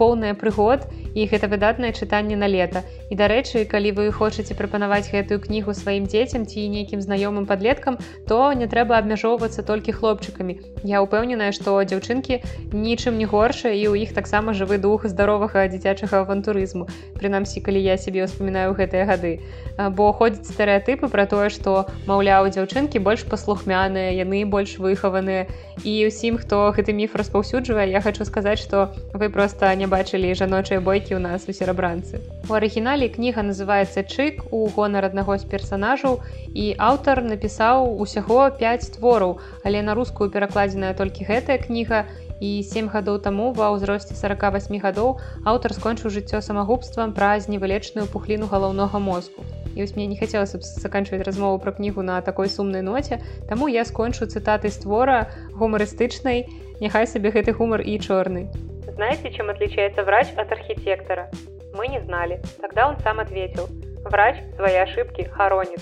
Поўная 0.00 0.32
прыгод 0.32 0.88
і 1.18 1.26
гэта 1.30 1.48
выдатнае 1.48 1.92
чытанне 1.94 2.36
на 2.36 2.50
лета. 2.50 2.82
І 3.10 3.16
дарэчы 3.16 3.64
калі 3.70 3.92
вы 3.94 4.10
хочаце 4.12 4.54
прапанаваць 4.58 5.08
гэтую 5.08 5.38
кнігу 5.46 5.74
сваім 5.74 6.10
дзецям 6.10 6.44
ці 6.44 6.68
нейкім 6.68 7.00
знаёмым 7.00 7.46
подлеткам 7.46 7.98
то 8.28 8.52
не 8.52 8.66
трэба 8.66 8.98
абмяжоўвацца 8.98 9.62
толькі 9.62 9.96
хлопчыкамі. 9.96 10.58
Я 10.84 11.00
упэўненая 11.00 11.52
што 11.54 11.78
дзяўчынкі 11.80 12.42
нічым 12.74 13.16
не 13.16 13.24
горша 13.24 13.72
і 13.72 13.88
ў 13.88 14.04
іх 14.04 14.12
таксама 14.12 14.52
жывы 14.52 14.76
дух 14.76 15.08
здаровага 15.08 15.64
дзіцячага 15.72 16.26
авантурызму. 16.26 16.88
Прынамсі 17.16 17.64
калі 17.64 17.80
я 17.80 17.96
сябе 17.96 18.28
ўспамінаю 18.28 18.76
гэтыя 18.76 19.08
гады. 19.08 19.40
Бо 19.78 20.12
ходзяць 20.12 20.52
стэеатыпы 20.52 21.08
пра 21.08 21.24
тое 21.24 21.48
што 21.48 21.88
маўляў 22.04 22.52
дзяўчынкі 22.52 23.00
больш 23.00 23.24
паслухмяныя 23.24 24.12
яны 24.12 24.44
больш 24.44 24.76
выхаваныя. 24.76 25.48
І 25.86 26.10
ўсім 26.10 26.42
хто 26.42 26.74
гэты 26.74 26.92
міф 26.92 27.14
распа 27.14 27.38
распаўсюджвае 27.38 27.90
я 27.90 28.00
хочу 28.00 28.24
сказаць 28.24 28.58
что 28.58 28.94
вы 29.12 29.28
просто 29.30 29.74
не 29.74 29.86
бачылі 29.86 30.34
жаночыя 30.34 30.80
бойкі 30.80 31.07
ў 31.14 31.20
нас 31.24 31.48
у 31.48 31.56
серабранцы 31.56 32.20
у 32.48 32.56
арыгінале 32.58 33.08
кніга 33.08 33.44
называется 33.46 34.04
чык 34.04 34.44
у 34.50 34.66
гонар 34.76 35.08
аднаго 35.08 35.38
з 35.38 35.48
персонажаў 35.48 36.20
і 36.52 36.64
аўтар 36.90 37.24
напісаў 37.24 37.88
усяго 38.04 38.48
5 38.62 38.88
твораў 38.98 39.38
але 39.64 39.82
на 39.82 39.94
рускую 39.94 40.30
перакладзеная 40.34 40.94
толькі 40.98 41.28
гэтая 41.28 41.58
кніга 41.64 42.04
і 42.40 42.62
7 42.62 42.88
гадоў 42.92 43.18
таму 43.22 43.50
ва 43.52 43.70
ўзросце 43.74 44.14
48 44.14 44.78
гадоў 44.82 45.18
аўтар 45.44 45.74
скончыў 45.74 46.14
жыццё 46.14 46.40
самагубствам 46.44 47.14
праз 47.14 47.48
невылечную 47.50 48.06
пухліну 48.06 48.46
галаўнога 48.46 48.98
мозгу. 48.98 49.42
І 49.74 49.82
вось 49.82 49.94
мне 49.96 50.06
не 50.06 50.16
хацелася 50.16 50.58
б 50.58 50.62
заканчваць 50.62 51.22
размову 51.26 51.58
пра 51.58 51.72
кнігу 51.72 52.02
на 52.02 52.20
такой 52.22 52.48
сумнай 52.48 52.82
ноце 52.82 53.20
таму 53.50 53.68
я 53.68 53.84
скончу 53.84 54.26
цытаты 54.26 54.70
створа 54.70 55.28
гумарыстычнай 55.54 56.46
няхай 56.80 57.06
сабе 57.06 57.30
гэты 57.34 57.54
гумар 57.58 57.82
і 57.82 57.98
чорны 57.98 58.50
знаете 58.97 59.31
чем 59.31 59.49
отличается 59.49 60.03
врач 60.03 60.27
от 60.35 60.51
архитектора 60.51 61.29
мы 61.73 61.87
не 61.87 62.01
знали 62.01 62.41
тогда 62.61 62.87
он 62.87 62.97
сам 62.99 63.19
ответил 63.19 63.67
врач 64.03 64.37
свои 64.55 64.75
ошибки 64.75 65.23
хоронит 65.23 65.79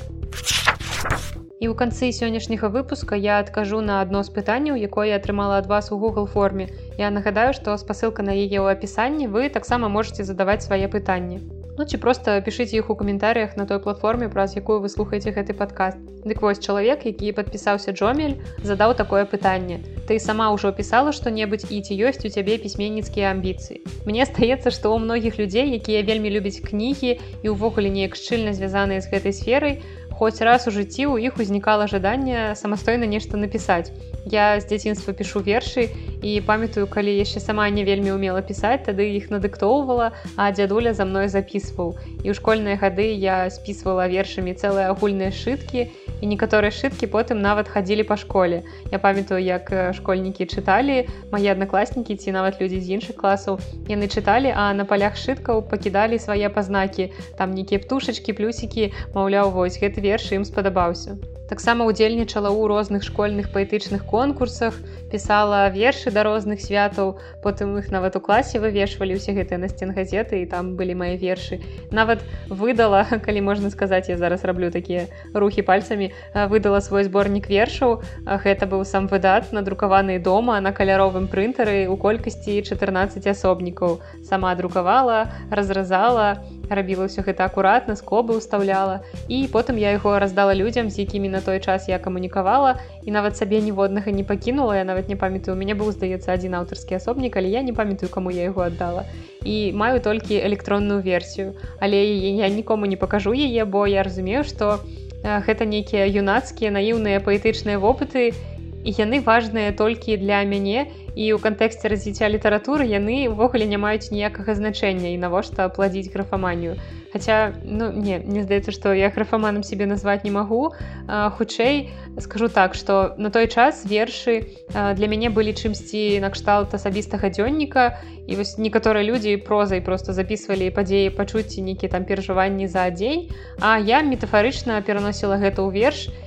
і 1.61 1.67
ў 1.69 1.77
канцы 1.77 2.09
сённяшняга 2.09 2.69
выпуска 2.73 3.15
я 3.15 3.37
адкажу 3.37 3.81
на 3.85 4.01
адно 4.01 4.23
з 4.25 4.33
пытанняў 4.33 4.81
якое 4.81 5.13
атрымала 5.17 5.61
ад 5.61 5.67
вас 5.69 5.91
у 5.93 5.99
google 6.01 6.25
форме 6.25 6.69
я 6.97 7.11
нагадаю 7.13 7.53
што 7.53 7.77
спасылка 7.77 8.25
на 8.25 8.33
яе 8.33 8.57
ў 8.57 8.73
апісанні 8.73 9.27
вы 9.29 9.49
таксама 9.57 9.89
можете 9.97 10.25
задаваць 10.25 10.65
свае 10.65 10.89
пытанні 10.89 11.37
Ну 11.78 11.84
ці 11.84 11.98
проста 12.00 12.40
пішыце 12.40 12.78
іх 12.80 12.86
у 12.88 12.94
каментарях 12.96 13.56
на 13.60 13.66
той 13.68 13.78
платформе 13.84 14.30
праз 14.32 14.56
якую 14.56 14.80
вы 14.80 14.88
слухаеце 14.88 15.32
гэты 15.36 15.52
падкаст 15.52 16.00
Дык 16.24 16.40
вось 16.40 16.62
чалавек 16.64 17.04
які 17.04 17.32
падпісаўся 17.36 17.92
Джомель 17.92 18.40
задаў 18.64 18.96
такое 18.96 19.28
пытанне 19.28 19.84
ты 20.08 20.16
сама 20.18 20.48
ўжо 20.56 20.72
пісала 20.72 21.12
што-небудзь 21.12 21.68
і 21.68 21.82
ці 21.84 21.98
ёсць 22.08 22.24
у 22.24 22.32
цябе 22.32 22.56
пісьменніцкія 22.64 23.28
амбіцыі 23.36 23.84
Мне 24.08 24.24
стаецца 24.24 24.72
што 24.72 24.96
ў 24.96 25.04
многіх 25.04 25.36
людзей 25.36 25.76
якія 25.76 26.00
вельмі 26.00 26.32
любяць 26.32 26.64
кнігі 26.64 27.12
і 27.44 27.46
ўвогуле 27.52 27.92
неяк 27.92 28.16
шчыльна 28.16 28.56
звязаныя 28.56 29.04
з 29.04 29.12
гэтай 29.12 29.36
сферай 29.36 29.76
хоць 30.18 30.40
раз 30.40 30.64
у 30.68 30.72
жыцці 30.72 31.04
ў 31.12 31.28
іх 31.28 31.36
узнікала 31.36 31.86
жаданне 31.92 32.56
самастойна 32.56 33.04
нешта 33.04 33.36
напісаць 33.36 33.92
я 34.26 34.60
з 34.60 34.66
дзяцінства 34.66 35.12
пішу 35.12 35.44
вершы 35.44 35.86
і 36.22 36.40
памятаю 36.46 36.88
калі 36.90 37.12
яшчэ 37.14 37.40
сама 37.44 37.68
не 37.70 37.84
вельмі 37.84 38.10
умела 38.16 38.40
пісаць 38.42 38.82
тады 38.88 39.06
іх 39.14 39.28
надыктоўвала 39.30 40.10
а 40.34 40.50
дзядуля 40.50 40.96
за 40.96 41.04
мной 41.04 41.28
записываў 41.28 41.94
і 42.24 42.32
ў 42.32 42.34
школьныя 42.34 42.80
гады 42.80 43.12
я 43.12 43.46
спісвала 43.52 44.08
вершамі 44.10 44.56
цэлыя 44.56 44.90
агульныя 44.90 45.30
шыткі 45.30 45.86
і 46.20 46.24
некаторыя 46.32 46.72
шыткі 46.72 47.06
потым 47.12 47.44
нават 47.44 47.68
хадзілі 47.68 48.08
па 48.08 48.16
школе. 48.16 48.64
Я 48.90 48.98
памятаю 48.98 49.42
як 49.42 49.68
школьнікі 49.92 50.48
чыталі 50.48 51.06
мае 51.30 51.52
аднакласнікі 51.52 52.16
ці 52.16 52.32
нават 52.32 52.60
людзі 52.60 52.80
з 52.80 52.96
іншых 52.96 53.20
класаў 53.20 53.60
яны 53.92 54.08
чыталі 54.08 54.50
а 54.56 54.72
на 54.72 54.88
палях 54.88 55.20
шыткаў 55.20 55.62
пакідалі 55.68 56.18
свае 56.18 56.48
пазнакі 56.48 57.12
там 57.36 57.52
нейкія 57.52 57.84
птушачкі 57.84 58.32
плюсікі 58.32 58.90
маўляў 59.14 59.52
вось 59.52 59.76
гэты 59.76 60.00
верш 60.06 60.26
ім 60.38 60.44
спадабаўся 60.52 61.18
таксама 61.48 61.86
удзельнічала 61.86 62.50
ў 62.50 62.66
розных 62.66 63.02
школьных 63.06 63.54
паэтычных 63.54 64.04
конкурсах 64.04 64.74
пісала 65.10 65.70
вершы 65.70 66.10
да 66.10 66.26
розных 66.26 66.60
святаў. 66.60 67.18
Потым 67.42 67.78
іх 67.78 67.90
нават 67.94 68.18
у 68.18 68.20
класе 68.20 68.58
вывешвалі 68.58 69.14
ўсе 69.14 69.32
гэтыя 69.38 69.62
насцен 69.62 69.94
газеты 69.94 70.42
і 70.42 70.50
там 70.50 70.74
былі 70.74 70.98
мае 70.98 71.14
вершы. 71.16 71.62
Нават 71.94 72.22
выдала 72.50 73.06
калі 73.26 73.40
можна 73.46 73.70
сказаць 73.70 74.10
я 74.10 74.18
зараз 74.18 74.42
раблю 74.44 74.70
такія 74.74 75.06
рухі 75.34 75.62
пальцамі 75.62 76.10
выдала 76.50 76.82
свой 76.82 77.06
зборнік 77.06 77.46
вершаў. 77.46 78.02
Гэта 78.26 78.66
быў 78.66 78.82
сам 78.84 79.06
выдат 79.06 79.54
надрукаваны 79.54 80.18
дома 80.18 80.58
на 80.60 80.74
каляровым 80.74 81.30
прынтары 81.30 81.86
у 81.86 81.96
колькасці 81.96 82.62
14 82.62 83.22
асобнікаў. 83.26 84.02
Сама 84.26 84.54
друкавала 84.58 85.30
разразала 85.50 86.42
рабіла 86.70 87.06
ўсё 87.06 87.22
гэта 87.22 87.46
акуратна 87.46 87.94
скобы 87.94 88.34
ўстаўляла. 88.42 89.06
І 89.30 89.46
потым 89.46 89.78
я 89.78 89.94
яго 89.94 90.18
раздала 90.18 90.50
людзям 90.50 90.90
з 90.90 91.06
якімі 91.06 91.35
на 91.36 91.44
той 91.44 91.60
час 91.60 91.88
я 91.88 91.98
камунікавала 92.00 92.80
і 93.04 93.12
нават 93.12 93.36
сабе 93.36 93.60
ніводнага 93.60 94.10
не 94.10 94.24
пакінула 94.24 94.76
я 94.80 94.84
нават 94.88 95.12
не 95.12 95.16
памятаю 95.20 95.56
у 95.56 95.60
мяне 95.60 95.76
быў 95.76 95.92
здаецца 95.92 96.32
адзін 96.32 96.56
аўтарскі 96.64 96.96
асобнік 96.96 97.36
але 97.36 97.52
я 97.52 97.60
не 97.60 97.76
памятаю 97.76 98.08
каму 98.08 98.32
я 98.32 98.48
яго 98.48 98.64
аддала 98.64 99.04
і 99.44 99.76
маю 99.76 100.00
толькі 100.00 100.40
электронную 100.40 101.04
версію 101.04 101.52
але 101.78 102.00
я 102.40 102.48
нікому 102.48 102.88
не 102.88 102.96
пакажу 102.96 103.36
яе 103.36 103.68
бо 103.68 103.84
я 103.86 104.02
разумею 104.08 104.48
што 104.48 104.80
гэта 105.22 105.68
нейкія 105.68 106.08
юнацкія 106.08 106.72
наіўныя 106.72 107.20
паэтычныя 107.20 107.76
вопыты 107.76 108.32
і 108.32 108.55
яны 108.86 109.20
важныя 109.20 109.74
толькі 109.74 110.16
для 110.16 110.42
мяне. 110.46 110.86
І 111.16 111.32
ў 111.32 111.40
кантэксце 111.40 111.88
развіцця 111.88 112.28
літаратуры 112.28 112.84
яны 112.84 113.24
ўвогуле 113.32 113.64
не 113.64 113.80
маюць 113.80 114.12
ніякага 114.12 114.52
значэння 114.52 115.16
і 115.16 115.18
навошта 115.18 115.72
пладзіць 115.72 116.12
графаманію. 116.12 116.76
Хаця 117.08 117.56
ну 117.64 117.88
не 117.88 118.20
мне 118.20 118.44
здаецца 118.44 118.68
што 118.68 118.92
я 118.92 119.08
графаманам 119.08 119.64
себе 119.64 119.88
назваць 119.88 120.28
не 120.28 120.30
магу. 120.30 120.76
Хутчэй 121.08 121.88
скажу 122.20 122.52
так 122.52 122.76
что 122.76 123.16
на 123.16 123.32
той 123.32 123.48
час 123.48 123.88
вершы 123.88 124.52
для 124.68 125.08
мяне 125.08 125.32
былі 125.32 125.56
чымсьці 125.56 126.20
накшталт 126.20 126.76
асабістага 126.76 127.32
дзённіка. 127.32 127.96
І 128.28 128.36
вось 128.36 128.58
некаторыя 128.60 129.00
людзі 129.00 129.40
прозай 129.40 129.80
просто 129.80 130.12
записывалі 130.12 130.68
падзеі 130.68 131.16
пачуцці 131.16 131.64
нейкі 131.64 131.88
там 131.88 132.04
перажыванні 132.04 132.68
за 132.68 132.84
дзень. 132.92 133.32
А 133.56 133.80
я 133.80 134.04
метафарычна 134.04 134.84
пераносіла 134.84 135.40
гэта 135.40 135.64
ў 135.64 135.72
верш. 135.72 136.12
і 136.12 136.25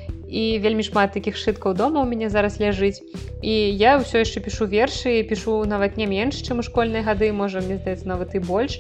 вельмі 0.62 0.84
шмат 0.86 1.14
таких 1.14 1.38
шыткаў 1.38 1.74
дома 1.74 2.02
у 2.02 2.08
мяне 2.10 2.30
зараз 2.30 2.60
ляжыць. 2.62 3.02
І 3.42 3.54
я 3.74 3.98
ўсё 3.98 4.22
яшчэ 4.22 4.40
пишу 4.46 4.70
вершы 4.70 5.24
пишу 5.26 5.66
нават 5.66 5.98
не 5.98 6.06
менш 6.06 6.42
чым 6.46 6.62
у 6.62 6.66
школьныя 6.66 7.02
гады 7.04 7.34
можа 7.34 7.62
мне 7.62 7.82
здаецца 7.82 8.06
нават 8.06 8.36
і 8.38 8.44
больш. 8.46 8.80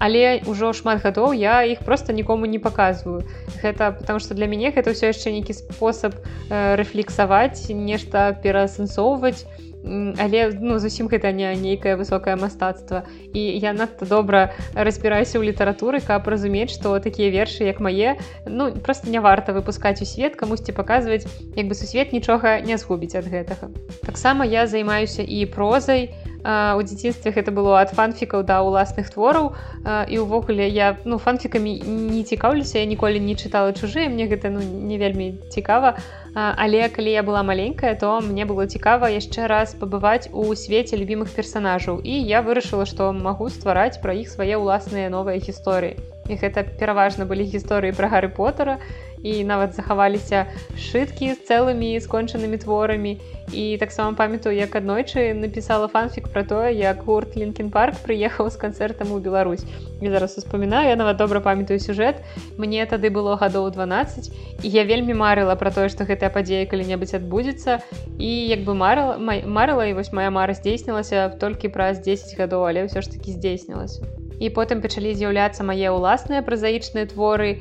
Але 0.00 0.40
ўжо 0.48 0.72
шмат 0.72 1.04
гадоў 1.04 1.36
я 1.36 1.60
іх 1.68 1.84
просто 1.84 2.16
нікому 2.16 2.48
не 2.48 2.58
показываю 2.58 3.20
гэта 3.60 3.92
потому 3.92 4.18
что 4.18 4.32
для 4.34 4.48
мяне 4.48 4.72
гэта 4.72 4.96
ўсё 4.96 5.12
яшчэ 5.12 5.28
нейкі 5.28 5.52
спосаб 5.52 6.16
э, 6.16 6.74
рэфлексаваць 6.80 7.68
нешта 7.68 8.32
пераасэнсоўваць 8.40 9.44
але 9.84 10.52
ну 10.60 10.78
зусім 10.78 11.08
гэта 11.08 11.32
не 11.32 11.54
нейкае 11.56 11.96
высокае 11.96 12.36
мастацтва. 12.36 13.04
І 13.32 13.40
я 13.58 13.72
надта 13.72 14.06
добра 14.06 14.52
разбіраюся 14.74 15.38
ў 15.40 15.52
літаратуры 15.52 16.00
каб 16.00 16.28
разумець 16.28 16.72
што 16.74 16.98
такія 17.00 17.30
вершы 17.30 17.64
як 17.64 17.80
мае 17.80 18.16
ну 18.46 18.72
просто 18.72 19.10
не 19.10 19.20
варта 19.20 19.52
выпускаць 19.52 20.02
у 20.02 20.06
свет 20.06 20.36
камусьці 20.36 20.72
паказваць 20.72 21.26
як 21.56 21.66
бы 21.66 21.74
сусвет 21.74 22.12
нічога 22.12 22.60
не 22.60 22.76
згубіць 22.76 23.16
ад 23.16 23.26
гэтага. 23.26 23.72
Таксама 24.04 24.44
я 24.44 24.66
займаюся 24.66 25.22
і 25.22 25.46
прозай 25.46 26.12
і 26.12 26.29
у 26.44 26.80
дзяцінстве 26.82 27.32
гэта 27.32 27.52
было 27.52 27.80
ад 27.80 27.92
фанфікаў 27.92 28.44
да 28.48 28.60
ўласных 28.64 29.10
твораў. 29.12 29.52
І 29.84 30.16
ўвогуле 30.24 30.68
я 30.68 30.96
ну 31.04 31.18
фанфікамі 31.18 31.80
не 31.84 32.22
цікаўлюся 32.24 32.78
я 32.80 32.86
ніколі 32.86 33.20
не 33.20 33.34
чытала 33.36 33.74
чужыя 33.76 34.08
мне 34.08 34.24
гэта 34.30 34.50
ну 34.50 34.60
не 34.62 34.96
вельмі 34.96 35.36
цікава. 35.50 35.96
Але 36.34 36.88
калі 36.88 37.10
я 37.10 37.22
была 37.22 37.42
маленькая 37.42 37.94
то 37.94 38.20
мне 38.20 38.46
было 38.46 38.66
цікава 38.66 39.10
яшчэ 39.10 39.46
раз 39.50 39.74
пабываць 39.74 40.30
у 40.32 40.54
свеце 40.54 40.96
любімых 40.96 41.34
персонажаў 41.34 42.00
і 42.04 42.14
я 42.22 42.40
вырашыла 42.40 42.86
што 42.86 43.12
магу 43.12 43.50
ствараць 43.50 43.98
пра 44.00 44.14
іх 44.14 44.30
свае 44.30 44.56
ўласныя 44.56 45.10
новыя 45.10 45.42
гісторыі. 45.42 45.98
І 46.30 46.38
гэта 46.38 46.62
пераважна 46.62 47.26
былі 47.26 47.42
гісторыі 47.42 47.90
пра 47.92 48.06
гары 48.06 48.30
потара 48.30 48.78
і 48.78 49.09
нават 49.24 49.76
захаваліся 49.76 50.46
шыткі 50.76 51.34
з 51.36 51.44
цэлымі 51.44 52.00
скончанымі 52.00 52.56
творамі. 52.58 53.20
І 53.52 53.76
таксама 53.82 54.14
памятаю 54.14 54.54
як 54.56 54.76
аднойчы 54.78 55.34
напісала 55.34 55.88
фанфік 55.90 56.30
пра 56.30 56.44
тое 56.46 56.70
як 56.70 57.02
гурт 57.02 57.34
лінкін 57.36 57.70
парк 57.74 57.98
прыехаў 58.06 58.50
з 58.50 58.56
канцэртам 58.56 59.12
у 59.12 59.18
Беларусь. 59.18 59.66
І 60.00 60.08
зараз 60.08 60.38
успамінаю 60.38 60.88
я 60.88 60.96
нават 60.96 61.16
добра 61.16 61.40
памятаю 61.40 61.80
сюжэт. 61.80 62.22
Мне 62.56 62.86
тады 62.86 63.10
было 63.10 63.36
гадоў 63.36 63.70
12 63.74 64.30
і 64.62 64.68
я 64.68 64.84
вельмі 64.84 65.18
марыла 65.18 65.58
пра 65.58 65.70
тое 65.74 65.88
што 65.90 66.06
гэтая 66.06 66.30
падзея 66.30 66.70
калі-небудзь 66.70 67.18
адбудзецца. 67.18 67.82
І 68.18 68.30
як 68.48 68.62
бы 68.64 68.74
марыла 68.78 69.18
марыла 69.18 69.90
і 69.90 69.98
вось 69.98 70.12
моя 70.12 70.30
мара 70.30 70.54
здзейснілася 70.54 71.34
толькі 71.40 71.74
праз 71.74 71.98
10 71.98 72.38
гадоў 72.38 72.70
але 72.70 72.86
ўсё 72.86 73.02
ж 73.02 73.10
таки 73.10 73.34
здзейснілася. 73.34 74.06
І 74.40 74.48
потым 74.48 74.80
пачалі 74.80 75.12
з'яўляцца 75.12 75.66
мае 75.68 75.90
ўласныя 75.92 76.40
празаічныя 76.40 77.10
творы 77.10 77.60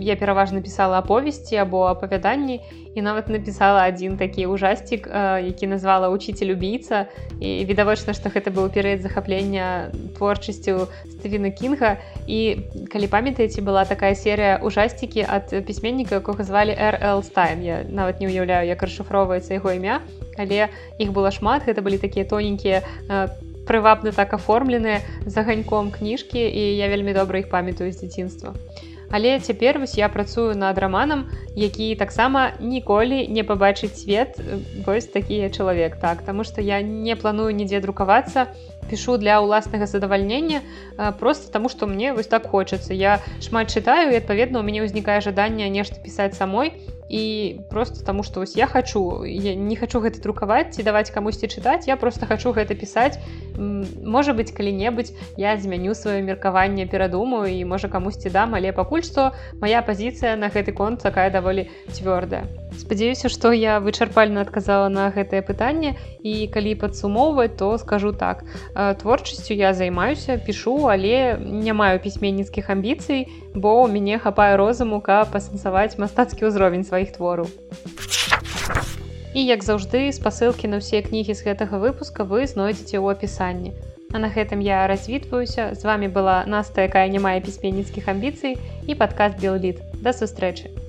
я 0.00 0.16
пераважна 0.16 0.60
пісала 0.60 0.98
аповесці 0.98 1.56
або 1.56 1.84
апавяданні 1.84 2.60
і 2.94 3.02
нават 3.02 3.28
напісала 3.28 3.84
адзін 3.84 4.16
такі 4.16 4.48
ўжасцік 4.48 5.08
які 5.44 5.66
назвала 5.66 6.08
учитель 6.08 6.56
убійца 6.56 7.06
і 7.40 7.64
відавочна 7.68 8.16
што 8.16 8.32
гэта 8.32 8.48
быў 8.48 8.72
перыяд 8.72 9.04
захаплення 9.04 9.92
творчасцю 10.16 10.88
стывіна 11.04 11.52
кінга. 11.52 12.00
І 12.26 12.64
калі 12.88 13.06
памятаеце 13.12 13.60
была 13.60 13.84
такая 13.84 14.16
серыя 14.16 14.56
ужасцікі 14.64 15.28
ад 15.28 15.52
пісьменніка 15.68 16.24
якога 16.24 16.44
звалі 16.44 16.72
рл 16.72 17.20
стайн. 17.20 17.60
Я 17.60 17.84
нават 17.84 18.24
не 18.24 18.32
ўяўляю 18.32 18.64
як 18.64 18.80
расшыфроўваецца 18.80 19.60
яго 19.60 19.76
імя 19.76 20.00
але 20.38 20.68
іх 20.98 21.12
было 21.12 21.30
шмат. 21.30 21.64
Гэта 21.66 21.82
былі 21.82 21.98
такія 21.98 22.24
тоненькія 22.24 22.82
прывабна 23.66 24.12
так 24.12 24.32
аформленыя 24.32 25.02
з 25.26 25.34
аганьком 25.36 25.90
кніжкі 25.90 26.38
і 26.38 26.62
я 26.76 26.88
вельмі 26.88 27.12
добра 27.12 27.42
іх 27.42 27.50
памятаю 27.50 27.92
з 27.92 28.00
дзяцінства. 28.00 28.54
Але 29.10 29.38
цяпер 29.40 29.78
вось 29.78 29.98
я 29.98 30.08
працую 30.08 30.54
над 30.54 30.78
раманам, 30.78 31.30
які 31.54 31.94
таксама 31.94 32.52
ніколі 32.60 33.28
не 33.28 33.44
пабачыць 33.44 33.94
свет 33.94 34.40
вось 34.86 35.06
такі 35.06 35.50
чалавек 35.50 35.96
так 35.96 36.22
Таму 36.22 36.44
што 36.44 36.60
я 36.60 36.82
не 36.82 37.16
планую 37.16 37.54
нідзе 37.54 37.80
друкавацца, 37.80 38.46
пішу 38.90 39.16
для 39.18 39.40
ўласнага 39.40 39.86
задавальнення 39.86 40.60
просто 41.18 41.52
таму 41.52 41.68
што 41.68 41.86
мне 41.86 42.12
вось 42.12 42.26
так 42.26 42.46
хочацца. 42.46 42.94
Я 42.94 43.20
шмат 43.42 43.70
чытаю 43.70 44.12
і 44.12 44.18
адпаведна 44.18 44.60
у 44.60 44.66
мяне 44.66 44.82
ўзнікае 44.86 45.20
жаданне 45.20 45.70
нешта 45.70 46.02
пісаць 46.02 46.34
самой 46.34 46.74
і 47.08 47.60
просто 47.70 48.04
таму 48.04 48.22
што 48.22 48.40
вось 48.40 48.56
я 48.56 48.66
хочу 48.66 49.24
я 49.24 49.54
не 49.54 49.76
хочу 49.76 50.00
гэта 50.00 50.20
друкаваць 50.20 50.74
ці 50.74 50.82
даваць 50.82 51.10
камусьці 51.10 51.46
чытаць 51.46 51.86
я 51.86 51.96
просто 51.96 52.26
хочу 52.26 52.52
гэта 52.52 52.74
пісаць. 52.74 53.18
Можа 53.56 54.34
быть 54.34 54.50
калі-небудзь 54.52 55.14
я 55.36 55.56
змяню 55.56 55.94
сваё 55.94 56.22
меркаванне 56.22 56.86
перадумаю 56.86 57.52
і 57.54 57.64
можа 57.64 57.88
камусьці 57.88 58.30
дам 58.30 58.54
але 58.54 58.72
пакуль 58.72 59.06
што 59.06 59.32
моя 59.60 59.82
пазіцыя 59.82 60.36
на 60.36 60.50
гэты 60.50 60.72
конт 60.72 61.02
такая 61.02 61.30
даволі 61.30 61.70
цвёрдая. 61.94 62.50
Спадзяюся 62.74 63.28
што 63.28 63.52
я 63.52 63.78
вычарпальна 63.80 64.42
адказала 64.42 64.88
на 64.88 65.10
гэтае 65.10 65.46
пытанне 65.46 65.94
і 66.26 66.50
калі 66.50 66.74
падсумоўваць 66.74 67.56
то 67.56 67.78
скажу 67.78 68.12
так. 68.12 68.44
Творчасцю 68.74 69.54
я 69.54 69.74
займаюся 69.74 70.38
пішу 70.38 70.90
але 70.90 71.38
не 71.38 71.72
маю 71.72 72.00
пісьменніцкіх 72.02 72.70
амбіцый 72.70 73.30
бо 73.56 73.82
у 73.82 73.88
мяне 73.88 74.18
хапае 74.20 74.52
розуму 74.60 75.00
каб 75.00 75.32
пасэнсаваць 75.32 75.98
мастацкі 75.98 76.52
ўзровень 76.52 76.84
сваіх 76.84 77.16
твораў. 77.16 77.48
І 79.32 79.44
як 79.44 79.64
заўжды 79.64 80.12
спасылкі 80.12 80.68
на 80.68 80.84
ўсе 80.84 81.02
кнігі 81.08 81.34
з 81.34 81.50
гэтага 81.50 81.80
выпуска 81.80 82.28
вы 82.28 82.46
знойдзеце 82.46 83.00
ў 83.00 83.16
апісанні. 83.16 83.72
А 84.14 84.22
на 84.22 84.30
гэтым 84.32 84.62
я 84.64 84.86
развітваюся. 84.86 85.74
З 85.74 85.82
вами 85.82 86.08
была 86.08 86.44
наста 86.46 86.86
якая 86.86 87.08
не 87.08 87.20
мае 87.20 87.40
пісьменніцкіх 87.40 88.08
амбіцый 88.08 88.56
і 88.86 88.92
падкаст 88.94 89.40
белліт 89.40 89.82
да 90.00 90.12
сустрэчы 90.12 90.85